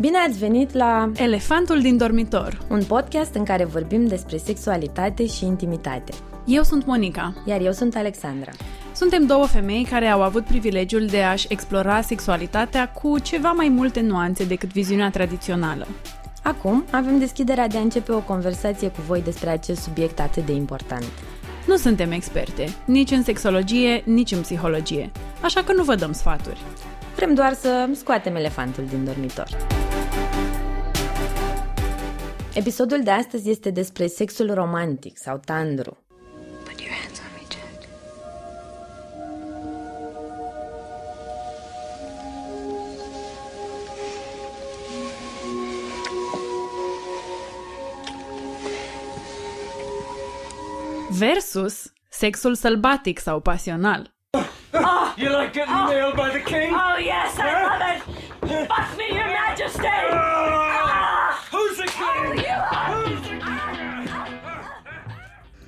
[0.00, 2.58] Bine ați venit la Elefantul din dormitor.
[2.70, 6.12] un podcast în care vorbim despre sexualitate și intimitate.
[6.46, 7.34] Eu sunt Monica.
[7.44, 8.50] Iar eu sunt Alexandra.
[8.94, 14.00] Suntem două femei care au avut privilegiul de a-și explora sexualitatea cu ceva mai multe
[14.00, 15.86] nuanțe decât viziunea tradițională.
[16.42, 20.52] Acum avem deschiderea de a începe o conversație cu voi despre acest subiect atât de
[20.52, 21.04] important.
[21.66, 25.10] Nu suntem experte, nici în sexologie, nici în psihologie,
[25.42, 26.60] așa că nu vă dăm sfaturi.
[27.14, 29.48] Vrem doar să scoatem elefantul din dormitor.
[32.54, 35.96] Episodul de astăzi este despre sexul romantic sau tandru.
[36.64, 37.19] Put your hands
[51.20, 54.14] Versus sexul sălbatic sau pasional.
[55.16, 56.72] You like getting nailed by the king?
[56.72, 58.00] Oh yes, I love it.
[58.70, 59.86] Fuck me, Your Majesty.
[60.10, 61.32] Ah!
[61.52, 62.44] Who's the king?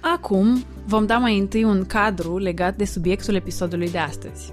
[0.01, 4.53] Acum vom da mai întâi un cadru legat de subiectul episodului de astăzi.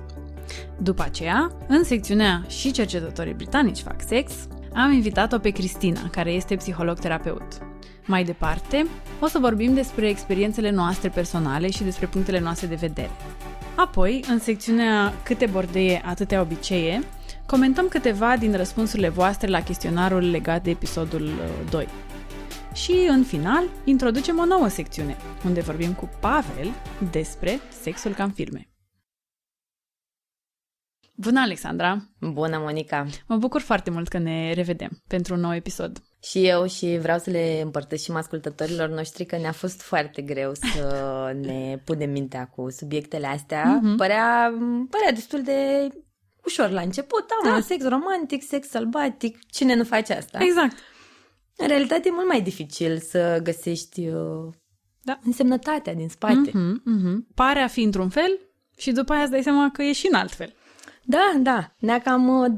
[0.77, 4.33] După aceea, în secțiunea și cercetătorii britanici fac sex,
[4.73, 7.57] am invitat-o pe Cristina, care este psiholog-terapeut.
[8.09, 8.87] Mai departe,
[9.19, 13.11] o să vorbim despre experiențele noastre personale și despre punctele noastre de vedere.
[13.75, 17.03] Apoi, în secțiunea Câte bordeie, atâtea obicee,
[17.45, 21.87] comentăm câteva din răspunsurile voastre la chestionarul legat de episodul uh, 2.
[22.73, 26.71] Și, în final, introducem o nouă secțiune, unde vorbim cu Pavel
[27.11, 28.69] despre sexul ca în filme.
[31.15, 32.09] Bună, Alexandra!
[32.19, 33.05] Bună, Monica!
[33.27, 36.03] Mă bucur foarte mult că ne revedem pentru un nou episod.
[36.23, 41.31] Și eu și vreau să le împărtășim ascultătorilor noștri că ne-a fost foarte greu să
[41.45, 43.79] ne punem mintea cu subiectele astea.
[43.79, 43.97] Mm-hmm.
[43.97, 44.53] Părea,
[44.89, 45.87] părea destul de
[46.45, 47.25] ușor la început.
[47.43, 47.59] Da, da.
[47.59, 49.37] sex romantic, sex sălbatic.
[49.51, 50.39] Cine nu face asta?
[50.41, 50.77] Exact!
[51.55, 54.53] În realitate e mult mai dificil să găsești uh,
[55.01, 55.19] Da.
[55.23, 56.51] însemnătatea din spate.
[56.53, 57.27] Mhm, mhm.
[57.35, 58.39] Pare a fi într-un fel
[58.77, 60.53] și după aia îți dai seama că e și în alt fel.
[61.03, 62.51] Da, da, ne-a cam uh,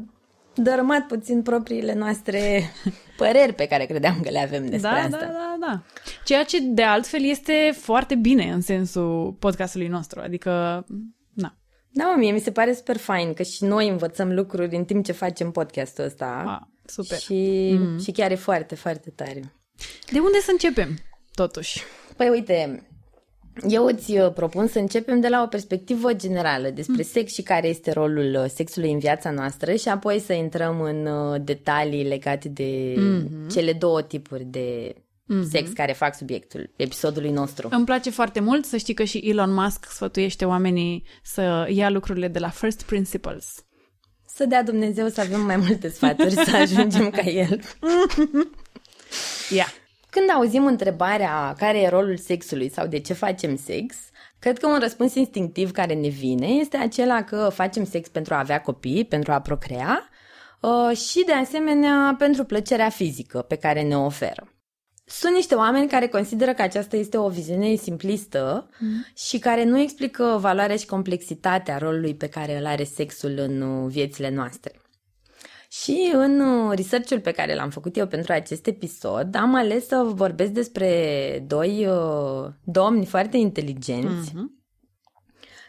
[0.56, 2.72] dărâmat puțin propriile noastre
[3.26, 5.18] păreri pe care credeam că le avem despre da, asta.
[5.18, 5.84] da, da, da.
[6.24, 10.20] Ceea ce de altfel este foarte bine în sensul podcastului nostru.
[10.20, 10.50] Adică,
[11.34, 11.58] na.
[11.90, 15.06] Da, mă, mie mi se pare super fain că și noi învățăm lucruri în timp
[15.06, 16.44] ce facem podcastul ăsta.
[16.48, 17.18] A, super.
[17.18, 18.00] Și, mm.
[18.00, 19.54] și chiar e foarte, foarte tare.
[20.12, 20.98] De unde să începem,
[21.34, 21.82] totuși?
[22.18, 22.88] Păi uite,
[23.68, 27.68] eu îți uh, propun să începem de la o perspectivă generală despre sex și care
[27.68, 32.50] este rolul uh, sexului în viața noastră și apoi să intrăm în uh, detalii legate
[32.50, 32.96] de
[33.52, 34.96] cele două tipuri de
[35.50, 37.68] sex care fac subiectul episodului nostru.
[37.72, 42.28] Îmi place foarte mult să știi că și Elon Musk sfătuiește oamenii să ia lucrurile
[42.28, 43.66] de la first principles.
[44.28, 47.60] Să dea Dumnezeu să avem mai multe sfaturi să ajungem ca el.
[49.58, 49.66] Ia.
[50.12, 53.96] Când auzim întrebarea care e rolul sexului sau de ce facem sex,
[54.40, 58.40] cred că un răspuns instinctiv care ne vine este acela că facem sex pentru a
[58.40, 60.10] avea copii, pentru a procrea
[60.62, 64.54] uh, și de asemenea pentru plăcerea fizică pe care ne oferă.
[65.06, 69.06] Sunt niște oameni care consideră că aceasta este o viziune simplistă mm.
[69.16, 73.92] și care nu explică valoarea și complexitatea rolului pe care îl are sexul în uh,
[73.92, 74.81] viețile noastre.
[75.72, 80.04] Și în uh, research-ul pe care l-am făcut eu pentru acest episod, am ales să
[80.14, 84.60] vorbesc despre doi uh, domni foarte inteligenți Mhm.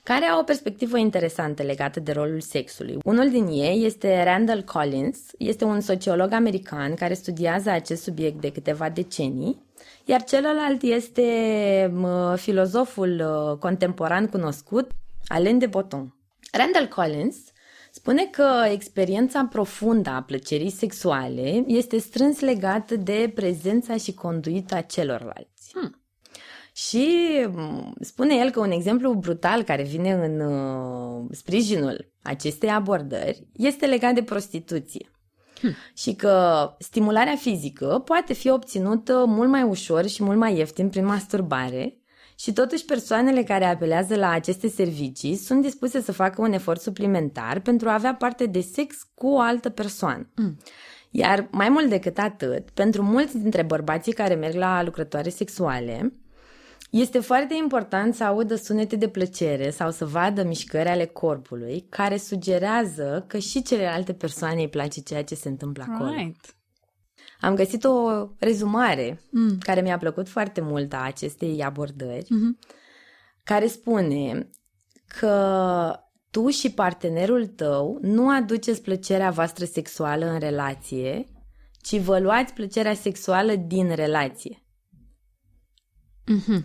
[0.04, 2.98] care au o perspectivă interesantă legată de rolul sexului.
[3.04, 8.52] Unul din ei este Randall Collins, este un sociolog american care studiază acest subiect de
[8.52, 9.62] câteva decenii,
[10.04, 14.90] iar celălalt este mă, filozoful uh, contemporan cunoscut,
[15.26, 16.14] Alain de Botton.
[16.52, 17.36] Randall Collins
[17.94, 25.70] spune că experiența profundă a plăcerii sexuale este strâns legată de prezența și conduita celorlalți.
[25.72, 26.02] Hmm.
[26.72, 27.08] Și
[27.52, 33.86] m, spune el că un exemplu brutal care vine în uh, sprijinul acestei abordări este
[33.86, 35.10] legat de prostituție.
[35.58, 35.74] Hmm.
[35.94, 41.04] Și că stimularea fizică poate fi obținută mult mai ușor și mult mai ieftin prin
[41.04, 42.01] masturbare
[42.42, 47.60] și totuși persoanele care apelează la aceste servicii sunt dispuse să facă un efort suplimentar
[47.60, 50.28] pentru a avea parte de sex cu o altă persoană.
[50.36, 50.56] Mm.
[51.10, 56.12] Iar mai mult decât atât, pentru mulți dintre bărbații care merg la lucrătoare sexuale,
[56.90, 62.16] este foarte important să audă sunete de plăcere sau să vadă mișcări ale corpului care
[62.16, 66.10] sugerează că și celelalte persoane îi place ceea ce se întâmplă acolo.
[66.10, 66.54] Right.
[67.42, 69.58] Am găsit o rezumare mm.
[69.58, 72.68] care mi-a plăcut foarte mult a acestei abordări, mm-hmm.
[73.44, 74.50] care spune
[75.06, 75.96] că
[76.30, 81.26] tu și partenerul tău nu aduceți plăcerea voastră sexuală în relație,
[81.80, 84.62] ci vă luați plăcerea sexuală din relație.
[86.22, 86.62] Mm-hmm.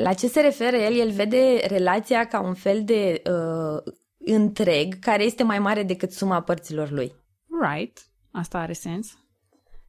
[0.00, 0.98] La ce se referă el?
[0.98, 6.42] El vede relația ca un fel de uh, întreg care este mai mare decât suma
[6.42, 7.12] părților lui.
[7.60, 7.98] Right.
[8.32, 9.16] Asta are sens.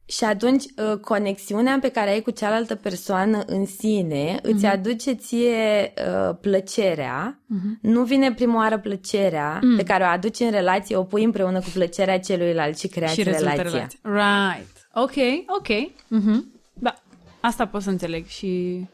[0.06, 4.42] Și atunci, uh, conexiunea pe care ai cu cealaltă persoană în sine mm-hmm.
[4.42, 7.40] îți aduce ție uh, plăcerea.
[7.44, 7.80] Mm-hmm.
[7.80, 9.76] Nu vine prima oară plăcerea mm.
[9.76, 13.22] pe care o aduci în relație, o pui împreună cu plăcerea celuilalt și creați și
[13.22, 13.62] relația.
[13.62, 13.98] Relație.
[14.02, 14.88] Right.
[14.94, 15.68] Ok, ok.
[15.90, 16.62] Mm-hmm.
[16.74, 17.02] Da,
[17.40, 18.84] asta pot să înțeleg și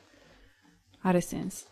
[0.98, 1.64] are sens.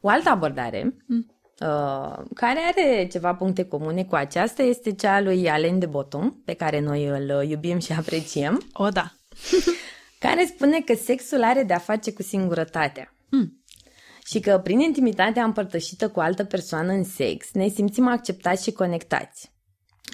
[0.00, 1.26] O altă abordare mm.
[1.60, 6.52] Uh, care are ceva puncte comune cu aceasta este cea lui Alain de Botton, pe
[6.52, 8.62] care noi îl iubim și apreciem.
[8.72, 9.12] O, da.
[10.18, 13.14] care spune că sexul are de-a face cu singurătatea.
[13.30, 13.64] Mm.
[14.24, 19.54] Și că prin intimitatea împărtășită cu altă persoană în sex ne simțim acceptați și conectați.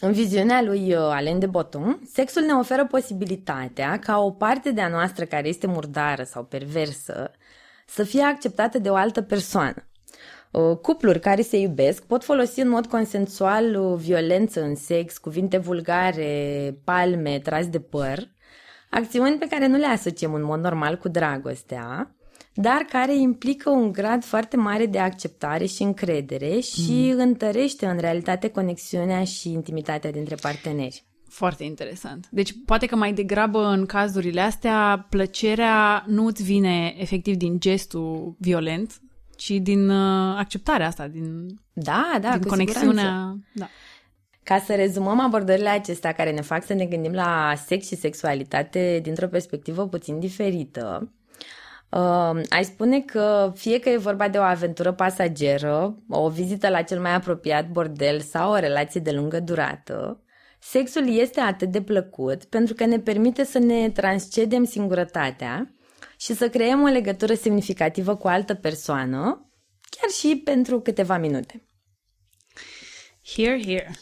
[0.00, 4.80] În viziunea lui uh, Alain de Botton, sexul ne oferă posibilitatea ca o parte de
[4.80, 7.30] a noastră care este murdară sau perversă
[7.86, 9.86] să fie acceptată de o altă persoană.
[10.52, 15.56] Uh, cupluri care se iubesc pot folosi în mod consensual uh, violență în sex, cuvinte
[15.56, 18.28] vulgare, palme, tras de păr,
[18.90, 22.16] acțiuni pe care nu le asociem în mod normal cu dragostea,
[22.54, 27.20] dar care implică un grad foarte mare de acceptare și încredere și mm.
[27.20, 31.04] întărește în realitate conexiunea și intimitatea dintre parteneri.
[31.28, 32.28] Foarte interesant.
[32.30, 38.36] Deci poate că mai degrabă în cazurile astea plăcerea nu îți vine efectiv din gestul
[38.38, 39.00] violent,
[39.42, 43.36] ci din uh, acceptarea asta, din, da, da, din conexiunea.
[43.54, 43.68] Da.
[44.42, 49.00] Ca să rezumăm abordările acestea care ne fac să ne gândim la sex și sexualitate
[49.02, 51.12] dintr-o perspectivă puțin diferită,
[51.96, 56.82] Uh, ai spune că fie că e vorba de o aventură pasageră, o vizită la
[56.82, 60.20] cel mai apropiat bordel sau o relație de lungă durată,
[60.58, 65.74] sexul este atât de plăcut pentru că ne permite să ne transcedem singurătatea
[66.22, 69.50] și să creăm o legătură semnificativă cu o altă persoană,
[69.90, 71.64] chiar și pentru câteva minute.
[73.24, 73.90] Here, here.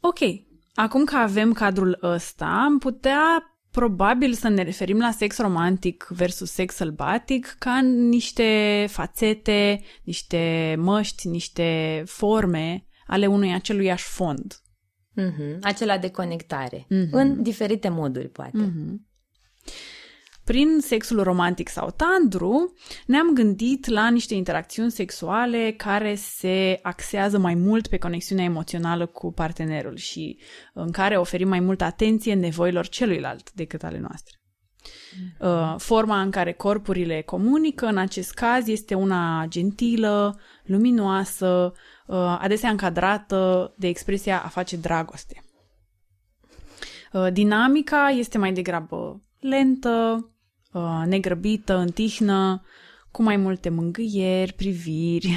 [0.00, 0.18] ok,
[0.74, 6.50] acum că avem cadrul ăsta, am putea probabil să ne referim la sex romantic versus
[6.50, 14.60] sex sălbatic ca niște fațete, niște măști, niște forme ale unui aceluiași fond.
[15.16, 15.58] Mm-hmm.
[15.60, 16.86] Acela de conectare.
[16.86, 17.10] Mm-hmm.
[17.10, 18.58] În diferite moduri, poate.
[18.58, 19.06] Mm-hmm.
[20.44, 22.72] Prin sexul romantic sau tandru,
[23.06, 29.32] ne-am gândit la niște interacțiuni sexuale care se axează mai mult pe conexiunea emoțională cu
[29.32, 30.38] partenerul și
[30.74, 34.34] în care oferim mai multă atenție nevoilor celuilalt decât ale noastre.
[35.40, 41.78] Uh, forma în care corpurile comunică, în acest caz, este una gentilă, luminoasă, uh,
[42.14, 45.44] adesea încadrată de expresia a face dragoste.
[47.12, 50.30] Uh, dinamica este mai degrabă lentă,
[51.06, 52.62] negrăbită, în tihnă,
[53.10, 55.36] cu mai multe mângâieri, priviri,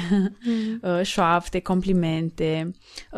[0.82, 1.02] mm.
[1.02, 2.70] șoapte, complimente.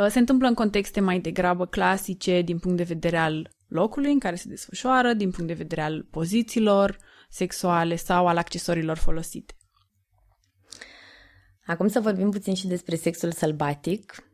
[0.08, 4.37] Se întâmplă în contexte mai degrabă clasice din punct de vedere al locului în care
[4.37, 9.54] se desfășoară, din punct de vedere al pozițiilor sexuale sau al accesorilor folosite.
[11.66, 14.25] Acum să vorbim puțin și despre sexul sălbatic.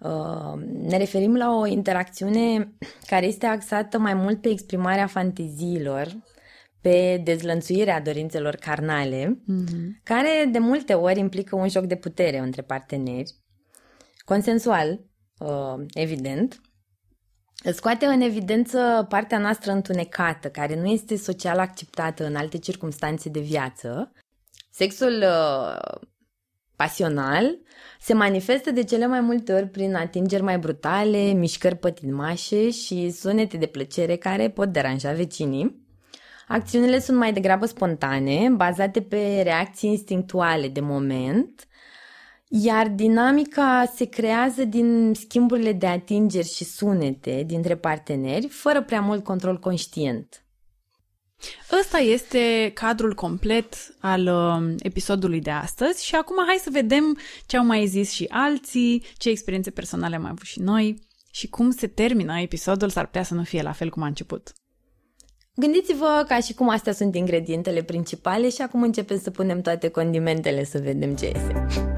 [0.00, 2.72] Uh, ne referim la o interacțiune
[3.06, 6.16] care este axată mai mult pe exprimarea fanteziilor,
[6.80, 10.02] pe dezlănțuirea dorințelor carnale, mm-hmm.
[10.02, 13.34] care de multe ori implică un joc de putere între parteneri,
[14.24, 15.00] consensual,
[15.38, 16.60] uh, evident,
[17.72, 23.40] scoate în evidență partea noastră întunecată, care nu este social acceptată în alte circunstanțe de
[23.40, 24.12] viață.
[24.70, 26.00] Sexul uh,
[26.76, 27.58] pasional
[28.00, 33.56] se manifestă de cele mai multe ori prin atingeri mai brutale, mișcări pătimașe și sunete
[33.56, 35.84] de plăcere care pot deranja vecinii.
[36.48, 41.66] Acțiunile sunt mai degrabă spontane, bazate pe reacții instinctuale de moment
[42.48, 49.24] iar dinamica se creează din schimburile de atingeri și sunete dintre parteneri, fără prea mult
[49.24, 50.45] control conștient.
[51.80, 57.56] Ăsta este cadrul complet al uh, episodului de astăzi și acum hai să vedem ce
[57.56, 60.98] au mai zis și alții, ce experiențe personale am avut și noi
[61.30, 64.52] și cum se termină episodul, s-ar putea să nu fie la fel cum a început.
[65.54, 70.64] Gândiți-vă ca și cum astea sunt ingredientele principale și acum începem să punem toate condimentele
[70.64, 71.95] să vedem ce este.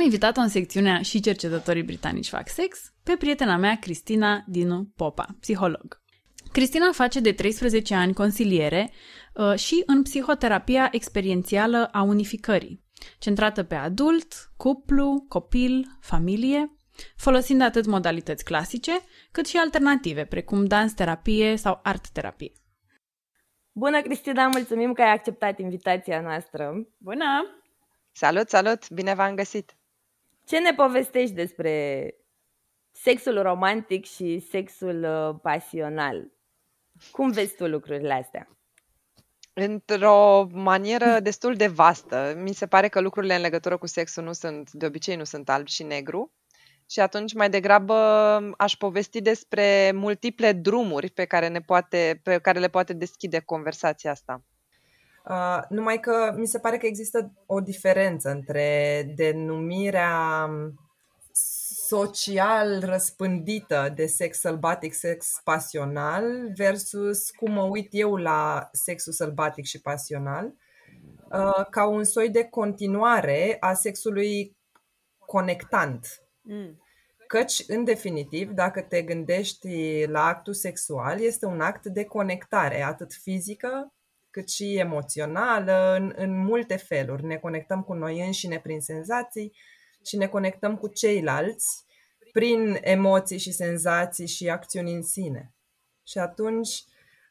[0.00, 6.02] Invitat-o în secțiunea și cercetătorii britanici fac sex pe prietena mea Cristina Dinu Popa, psiholog.
[6.52, 8.90] Cristina face de 13 ani consiliere
[9.34, 12.84] uh, și în psihoterapia experiențială a unificării,
[13.18, 16.78] centrată pe adult, cuplu, copil, familie,
[17.16, 18.92] folosind atât modalități clasice,
[19.30, 22.52] cât și alternative, precum dans terapie sau art terapie.
[23.72, 26.72] Bună, Cristina, mulțumim că ai acceptat invitația noastră.
[26.98, 27.60] Bună!
[28.12, 28.90] Salut, salut!
[28.90, 29.77] Bine v-am găsit!
[30.48, 32.14] Ce ne povestești despre
[32.90, 36.32] sexul romantic și sexul uh, pasional?
[37.10, 38.48] Cum vezi tu lucrurile astea?
[39.52, 42.34] Într-o manieră destul de vastă.
[42.36, 45.48] Mi se pare că lucrurile în legătură cu sexul nu sunt, de obicei nu sunt
[45.48, 46.32] alb și negru.
[46.90, 47.94] Și atunci mai degrabă
[48.56, 54.10] aș povesti despre multiple drumuri pe care, ne poate, pe care le poate deschide conversația
[54.10, 54.42] asta.
[55.28, 60.48] Uh, numai că mi se pare că există o diferență între denumirea
[61.86, 69.64] social răspândită de sex sălbatic, sex pasional versus cum mă uit eu la sexul sălbatic
[69.64, 70.54] și pasional
[71.32, 74.56] uh, ca un soi de continuare a sexului
[75.18, 76.06] conectant.
[76.40, 76.82] Mm.
[77.26, 83.12] Căci, în definitiv, dacă te gândești la actul sexual, este un act de conectare, atât
[83.12, 83.92] fizică
[84.38, 87.24] cât și emoțională, în, în multe feluri.
[87.24, 89.52] Ne conectăm cu noi înșine prin senzații
[90.04, 91.84] și ne conectăm cu ceilalți
[92.32, 95.54] prin emoții și senzații și acțiuni în sine.
[96.06, 96.84] Și atunci,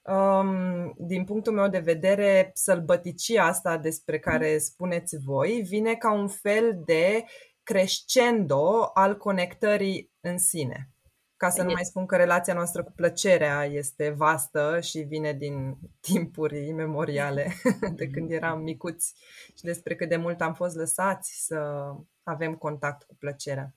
[0.03, 6.27] um, din punctul meu de vedere, sălbăticia asta despre care spuneți voi vine ca un
[6.27, 7.23] fel de
[7.63, 10.89] crescendo al conectării în sine.
[11.37, 15.77] Ca să nu mai spun că relația noastră cu plăcerea este vastă și vine din
[16.07, 17.53] timpuri memoriale,
[17.95, 19.15] de când eram micuți
[19.55, 21.91] și despre cât de mult am fost lăsați să
[22.23, 23.73] avem contact cu plăcerea.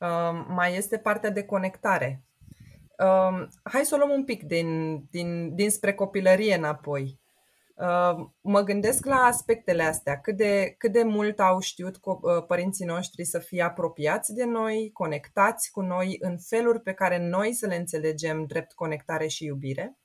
[0.00, 2.22] Um, mai este partea de conectare.
[2.98, 7.20] Um, hai să o luăm un pic din, din, dinspre copilărie înapoi.
[7.76, 12.84] Uh, mă gândesc la aspectele astea, cât de, cât de mult au știut uh, părinții
[12.84, 17.66] noștri să fie apropiați de noi, conectați cu noi în feluri pe care noi să
[17.66, 19.98] le înțelegem drept conectare și iubire,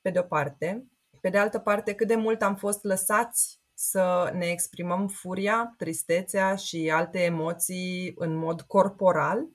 [0.00, 0.86] pe de o parte.
[1.20, 6.54] Pe de altă parte, cât de mult am fost lăsați să ne exprimăm furia, tristețea
[6.54, 9.48] și alte emoții în mod corporal.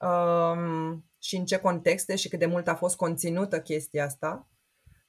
[0.00, 4.48] Um, și în ce contexte și cât de mult a fost conținută chestia asta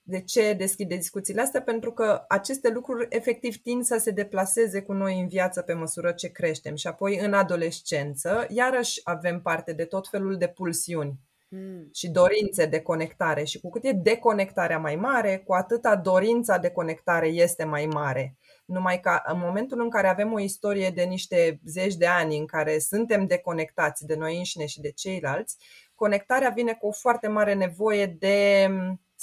[0.07, 1.61] de ce deschide discuțiile astea?
[1.61, 6.11] Pentru că aceste lucruri efectiv tind să se deplaseze cu noi în viață pe măsură
[6.11, 11.19] ce creștem și apoi în adolescență iarăși avem parte de tot felul de pulsiuni
[11.49, 11.89] mm.
[11.93, 16.69] și dorințe de conectare și cu cât e deconectarea mai mare, cu atâta dorința de
[16.69, 18.37] conectare este mai mare.
[18.65, 22.45] Numai că în momentul în care avem o istorie de niște zeci de ani în
[22.45, 25.57] care suntem deconectați de noi înșine și de ceilalți,
[25.95, 28.67] conectarea vine cu o foarte mare nevoie de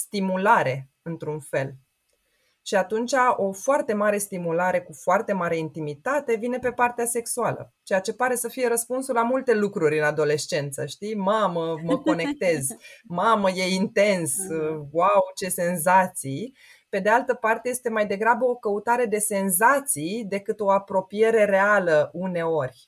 [0.02, 1.74] stimulare, într-un fel.
[2.64, 8.00] Și atunci o foarte mare stimulare cu foarte mare intimitate vine pe partea sexuală, ceea
[8.00, 11.14] ce pare să fie răspunsul la multe lucruri în adolescență, știi?
[11.14, 12.66] Mamă, mă conectez,
[13.20, 14.32] mamă, e intens,
[14.90, 16.56] wow, ce senzații.
[16.88, 22.10] Pe de altă parte, este mai degrabă o căutare de senzații decât o apropiere reală
[22.12, 22.86] uneori.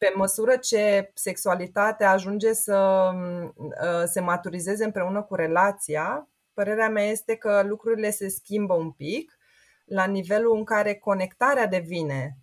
[0.00, 3.10] Pe măsură ce sexualitatea ajunge să
[3.56, 9.38] uh, se maturizeze împreună cu relația, părerea mea este că lucrurile se schimbă un pic
[9.84, 12.38] la nivelul în care conectarea devine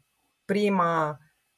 [0.45, 1.17] prima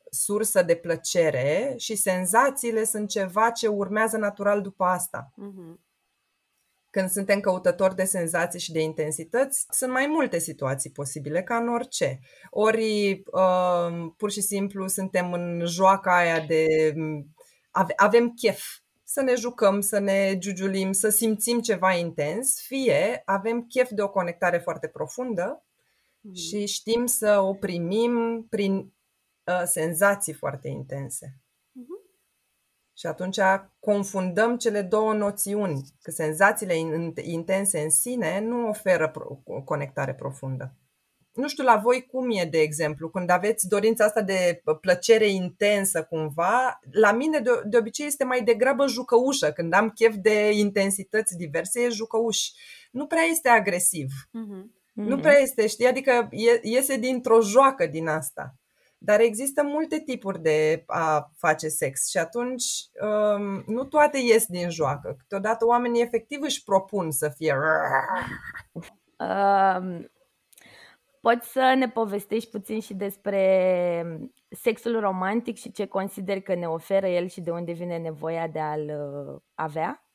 [0.09, 5.33] sursă de plăcere și senzațiile sunt ceva ce urmează natural după asta.
[5.33, 5.88] Uh-huh.
[6.89, 11.69] Când suntem căutători de senzații și de intensități, sunt mai multe situații posibile, ca în
[11.69, 12.19] orice.
[12.49, 16.93] Ori uh, pur și simplu suntem în joaca aia de
[17.95, 18.63] avem chef
[19.03, 24.09] să ne jucăm, să ne giugiulim, să simțim ceva intens, fie avem chef de o
[24.09, 25.65] conectare foarte profundă
[26.21, 26.33] mm.
[26.33, 31.37] și știm să o primim prin uh, senzații foarte intense.
[32.99, 33.01] Mm-hmm.
[33.01, 33.39] Și atunci
[33.79, 36.73] confundăm cele două noțiuni, că senzațiile
[37.23, 39.13] intense în sine nu oferă
[39.65, 40.73] conectare profundă
[41.39, 46.03] nu știu la voi cum e, de exemplu, când aveți dorința asta de plăcere intensă
[46.03, 49.51] cumva, la mine de, de obicei este mai degrabă jucăușă.
[49.51, 52.39] Când am chef de intensități diverse, e jucăuș.
[52.91, 54.07] Nu prea este agresiv.
[54.27, 54.77] Mm-hmm.
[54.93, 55.87] Nu prea este, știi?
[55.87, 56.29] Adică
[56.61, 58.55] iese dintr-o joacă din asta.
[59.01, 62.65] Dar există multe tipuri de a face sex și atunci
[63.01, 65.15] um, nu toate ies din joacă.
[65.17, 67.55] Câteodată oamenii efectiv își propun să fie...
[69.19, 70.11] Um,
[71.21, 77.07] poți să ne povestești puțin și despre sexul romantic și ce consideri că ne oferă
[77.07, 80.09] el și de unde vine nevoia de a-l uh, avea?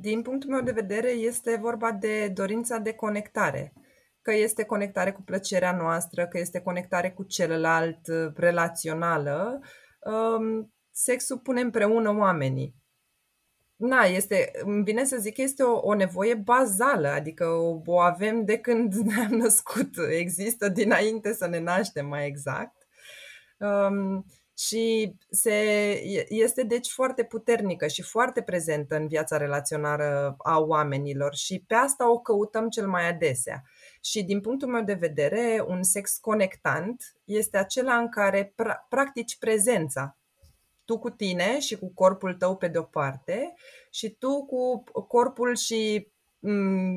[0.00, 3.72] Din punctul meu de vedere, este vorba de dorința de conectare.
[4.24, 9.60] Că este conectare cu plăcerea noastră, că este conectare cu celălalt, uh, relațională.
[10.00, 12.74] Um, sexul pune împreună oamenii.
[13.76, 17.98] Na, este, îmi vine să zic că este o, o nevoie bazală, adică o, o
[17.98, 22.76] avem de când ne-am născut, există dinainte să ne naștem mai exact.
[23.58, 24.26] Um,
[24.58, 25.52] și se,
[26.28, 32.10] este deci foarte puternică și foarte prezentă în viața relațională a oamenilor și pe asta
[32.10, 33.62] o căutăm cel mai adesea.
[34.04, 39.38] Și din punctul meu de vedere, un sex conectant este acela în care pra- practici
[39.38, 40.16] prezența.
[40.84, 43.54] Tu cu tine și cu corpul tău pe de-o parte
[43.90, 46.13] și tu cu corpul și mm,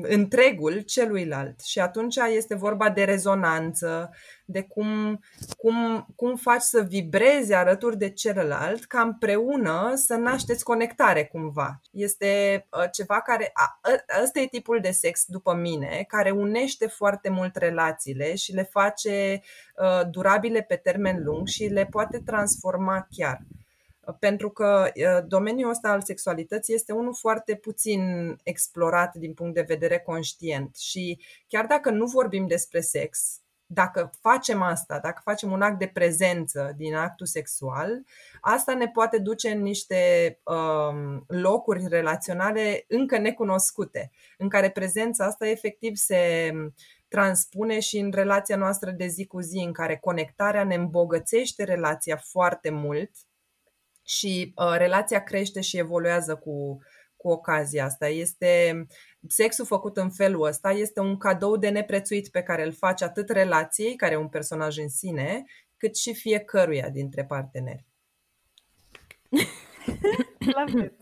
[0.02, 1.60] întregul celuilalt.
[1.60, 4.10] Și atunci este vorba de rezonanță,
[4.44, 5.20] de cum,
[5.56, 11.80] cum, cum faci să vibrezi alături de celălalt, ca împreună să nașteți conectare cumva.
[11.90, 13.52] Este uh, ceva care,
[14.22, 19.40] ăsta e tipul de sex după mine, care unește foarte mult relațiile și le face
[19.76, 23.38] uh, durabile pe termen lung și le poate transforma chiar
[24.18, 24.92] pentru că
[25.26, 30.76] domeniul ăsta al sexualității este unul foarte puțin explorat din punct de vedere conștient.
[30.76, 35.86] Și chiar dacă nu vorbim despre sex, dacă facem asta, dacă facem un act de
[35.86, 38.02] prezență din actul sexual,
[38.40, 45.48] asta ne poate duce în niște um, locuri relaționale încă necunoscute, în care prezența asta
[45.48, 46.52] efectiv se
[47.08, 52.16] transpune și în relația noastră de zi cu zi, în care conectarea ne îmbogățește relația
[52.16, 53.10] foarte mult
[54.08, 56.78] și uh, relația crește și evoluează cu,
[57.16, 58.08] cu ocazia asta.
[58.08, 58.86] Este
[59.28, 63.28] sexul făcut în felul ăsta este un cadou de neprețuit pe care îl faci atât
[63.28, 65.44] relației, care e un personaj în sine,
[65.76, 67.86] cât și fiecăruia dintre parteneri.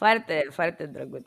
[0.00, 1.26] foarte, foarte drăguț.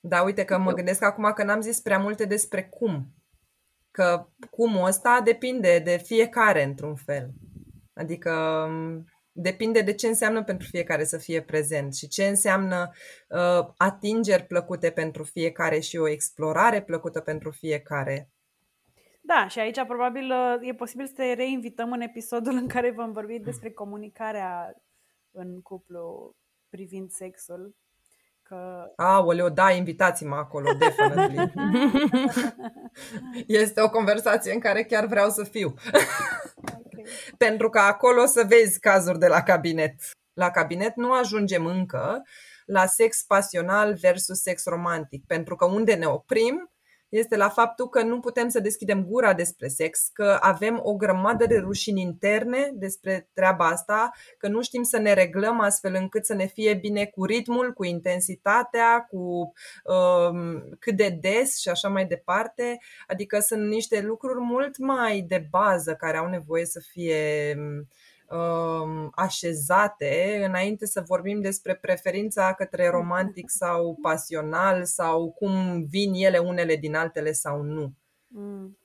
[0.00, 3.14] Da, uite că mă gândesc acum că n-am zis prea multe despre cum.
[3.90, 7.30] Că cumul ăsta depinde de fiecare într-un fel.
[7.94, 12.90] Adică mm, depinde de ce înseamnă pentru fiecare să fie prezent și ce înseamnă
[13.28, 18.28] uh, atingeri plăcute pentru fiecare și o explorare plăcută pentru fiecare.
[19.20, 23.12] Da, și aici probabil uh, e posibil să te reinvităm în episodul în care vom
[23.12, 24.74] vorbi despre comunicarea
[25.30, 26.34] în cuplu
[26.68, 27.74] privind sexul.
[28.42, 28.92] Că...
[28.96, 31.52] Aoleo, da, invitați-mă acolo, definitely.
[33.62, 35.74] este o conversație în care chiar vreau să fiu.
[37.36, 39.94] Pentru că acolo o să vezi cazuri de la cabinet.
[40.32, 42.22] La cabinet nu ajungem încă
[42.64, 46.73] la sex pasional versus sex romantic, pentru că unde ne oprim
[47.16, 51.46] este la faptul că nu putem să deschidem gura despre sex, că avem o grămadă
[51.46, 56.34] de rușini interne despre treaba asta, că nu știm să ne reglăm astfel încât să
[56.34, 59.52] ne fie bine cu ritmul, cu intensitatea, cu
[59.84, 62.78] um, cât de des și așa mai departe.
[63.06, 67.88] Adică sunt niște lucruri mult mai de bază care au nevoie să fie uh, Um,
[69.12, 76.76] așezate înainte să vorbim despre preferința către romantic sau pasional sau cum vin ele unele
[76.76, 77.94] din altele sau nu.
[78.26, 78.78] Mm.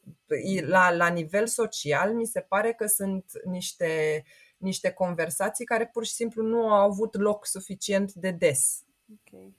[0.62, 4.24] La, la nivel social, mi se pare că sunt niște,
[4.58, 8.84] niște conversații care pur și simplu nu au avut loc suficient de des.
[9.20, 9.56] Okay.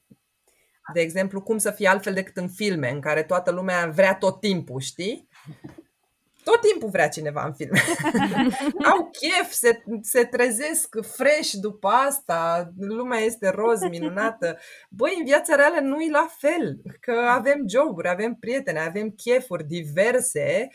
[0.93, 4.41] De exemplu, cum să fie altfel decât în filme, în care toată lumea vrea tot
[4.41, 5.29] timpul, știi?
[6.45, 7.71] Tot timpul vrea cineva în film.
[8.93, 14.59] Au chef, se, se trezesc fresh după asta, lumea este roz, minunată.
[14.89, 19.65] Băi, în viața reală nu e la fel, că avem joburi, avem prieteni, avem chefuri
[19.65, 20.69] diverse.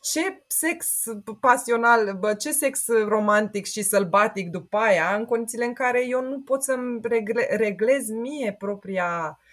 [0.00, 1.02] Ce sex
[1.40, 6.40] pasional, bă, ce sex romantic și sălbatic după aia, în condițiile în care eu nu
[6.40, 9.52] pot să-mi regle, reglez mie propria Uh,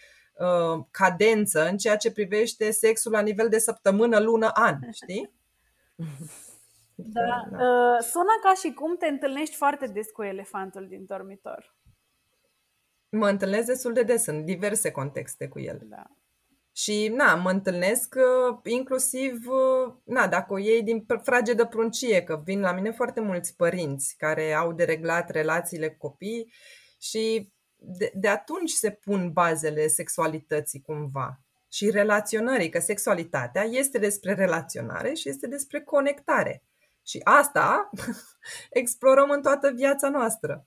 [0.92, 5.32] cadență în ceea ce privește sexul la nivel de săptămână, lună, an, știi?
[6.96, 7.48] Da.
[7.52, 7.58] da.
[7.58, 11.76] Uh, sună ca și cum te întâlnești foarte des cu elefantul din dormitor.
[13.10, 15.80] Mă întâlnesc destul de des în diverse contexte cu el.
[15.84, 16.04] Da.
[16.72, 22.24] Și, na, mă întâlnesc uh, inclusiv, uh, na, dacă o iei din frage de pruncie,
[22.24, 26.54] că vin la mine foarte mulți părinți care au dereglat relațiile cu copii
[27.00, 31.40] și de, de atunci se pun bazele sexualității cumva
[31.72, 36.64] și relaționării, că sexualitatea este despre relaționare și este despre conectare.
[37.06, 37.90] Și asta
[38.82, 40.66] explorăm în toată viața noastră,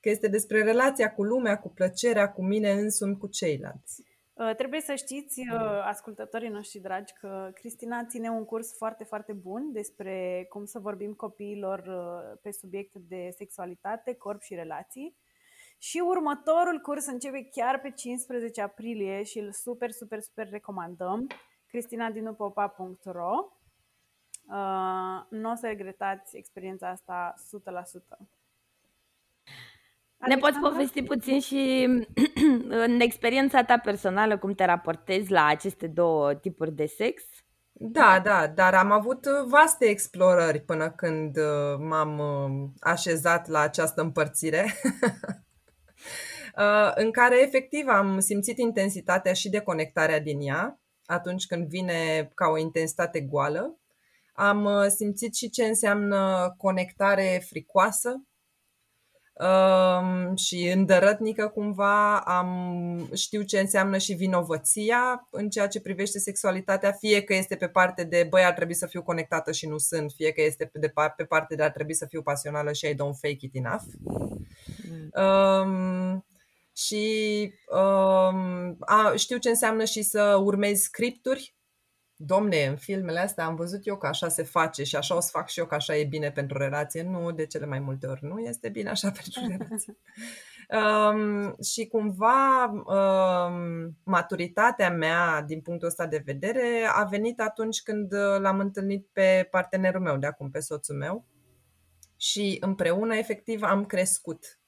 [0.00, 4.02] că este despre relația cu lumea, cu plăcerea, cu mine însumi, cu ceilalți.
[4.32, 9.32] Uh, trebuie să știți, uh, ascultătorii noștri dragi, că Cristina ține un curs foarte, foarte
[9.32, 15.16] bun despre cum să vorbim copiilor uh, pe subiecte de sexualitate, corp și relații.
[15.78, 21.26] Și următorul curs începe chiar pe 15 aprilie și îl super, super, super recomandăm.
[21.66, 23.32] cristinadinupopa.ro
[24.48, 27.34] uh, Nu o să regretați experiența asta
[28.16, 28.26] 100%.
[30.26, 31.88] Ne poți povesti puțin și
[32.86, 37.22] în experiența ta personală cum te raportezi la aceste două tipuri de sex?
[37.72, 44.00] Da, da, dar am avut vaste explorări până când uh, m-am uh, așezat la această
[44.00, 45.34] împărțire, uh,
[46.94, 52.58] în care efectiv am simțit intensitatea și deconectarea din ea, atunci când vine ca o
[52.58, 53.78] intensitate goală.
[54.34, 58.24] Am simțit și ce înseamnă conectare fricoasă,
[59.34, 66.92] um, și îndărătnică cumva, am, știu ce înseamnă și vinovăția în ceea ce privește sexualitatea,
[66.92, 70.12] fie că este pe parte de băi ar trebui să fiu conectată și nu sunt,
[70.12, 72.94] fie că este pe, de, pe parte de ar trebui să fiu pasională și I
[72.94, 73.82] don't fake it enough.
[74.90, 75.10] Mm.
[75.24, 76.24] Um,
[76.76, 81.54] și um, a, știu ce înseamnă și să urmezi scripturi
[82.16, 85.28] domne, în filmele astea am văzut eu că așa se face și așa o să
[85.32, 87.02] fac și eu că așa e bine pentru relație.
[87.02, 89.96] Nu, de cele mai multe ori nu este bine așa pentru relație.
[90.68, 98.14] Um, și cumva um, maturitatea mea din punctul ăsta de vedere a venit atunci când
[98.38, 101.26] l-am întâlnit pe partenerul meu de acum, pe soțul meu
[102.16, 104.58] și împreună efectiv am crescut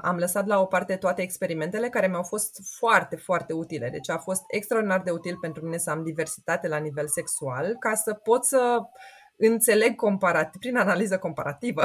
[0.00, 3.88] am lăsat la o parte toate experimentele care mi-au fost foarte, foarte utile.
[3.90, 7.94] Deci a fost extraordinar de util pentru mine să am diversitate la nivel sexual ca
[7.94, 8.78] să pot să
[9.36, 11.82] înțeleg comparat, prin analiză comparativă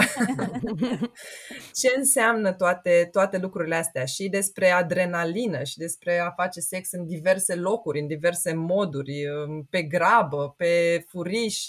[1.80, 7.06] ce înseamnă toate, toate lucrurile astea și despre adrenalină și despre a face sex în
[7.06, 9.24] diverse locuri, în diverse moduri,
[9.70, 11.66] pe grabă, pe furiș,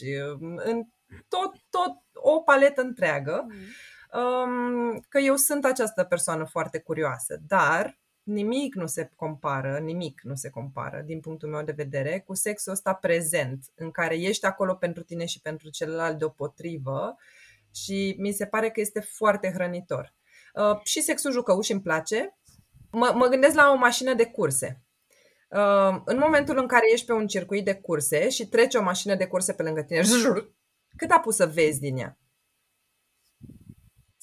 [0.56, 0.82] în
[1.28, 3.46] tot, tot o paletă întreagă.
[3.48, 3.54] Mm
[5.08, 10.50] că eu sunt această persoană foarte curioasă, dar nimic nu se compară, nimic nu se
[10.50, 15.02] compară din punctul meu de vedere cu sexul ăsta prezent, în care ești acolo pentru
[15.02, 17.16] tine și pentru celălalt deopotrivă
[17.74, 20.14] și mi se pare că este foarte hrănitor.
[20.54, 22.36] Uh, și sexul jucăuș îmi place.
[22.90, 24.82] Mă, mă gândesc la o mașină de curse.
[25.48, 29.14] Uh, în momentul în care ești pe un circuit de curse și trece o mașină
[29.14, 30.00] de curse pe lângă tine,
[30.98, 32.18] cât a pus să vezi din ea?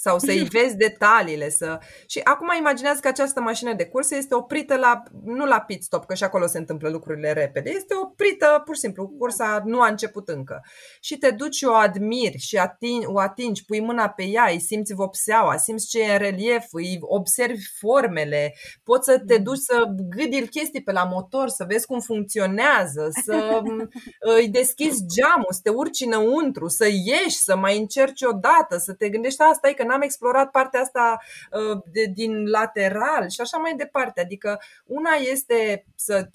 [0.04, 1.50] Sau să-i vezi detaliile.
[1.50, 1.80] Să...
[2.06, 6.06] Și acum imaginează că această mașină de curse este oprită la, nu la pit stop,
[6.06, 9.88] că și acolo se întâmplă lucrurile repede, este oprită pur și simplu, cursa nu a
[9.88, 10.62] început încă.
[11.02, 14.60] Și te duci și o admiri și atingi, o atingi, pui mâna pe ea, îi
[14.60, 19.84] simți vopseaua, simți ce e în relief, îi observi formele, poți să te duci să
[20.10, 23.62] gâdi chestii pe la motor, să vezi cum funcționează, să
[24.38, 28.94] îi deschizi geamul, să te urci înăuntru, să ieși, să mai încerci o dată, să
[28.94, 31.20] te gândești asta e că n-am explorat partea asta
[31.52, 34.22] uh, de, din lateral și așa mai departe.
[34.22, 36.28] Adică una este să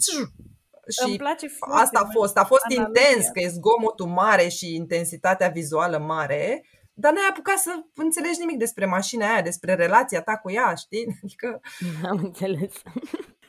[0.90, 2.37] și Îmi place asta a fost.
[2.37, 3.01] A fost analogia.
[3.01, 8.59] intens, că e zgomotul mare și intensitatea vizuală mare, dar n-ai apucat să înțelegi nimic
[8.59, 11.07] despre mașina aia, despre relația ta cu ea, știi?
[11.25, 11.61] Adică...
[12.09, 12.73] Am înțeles.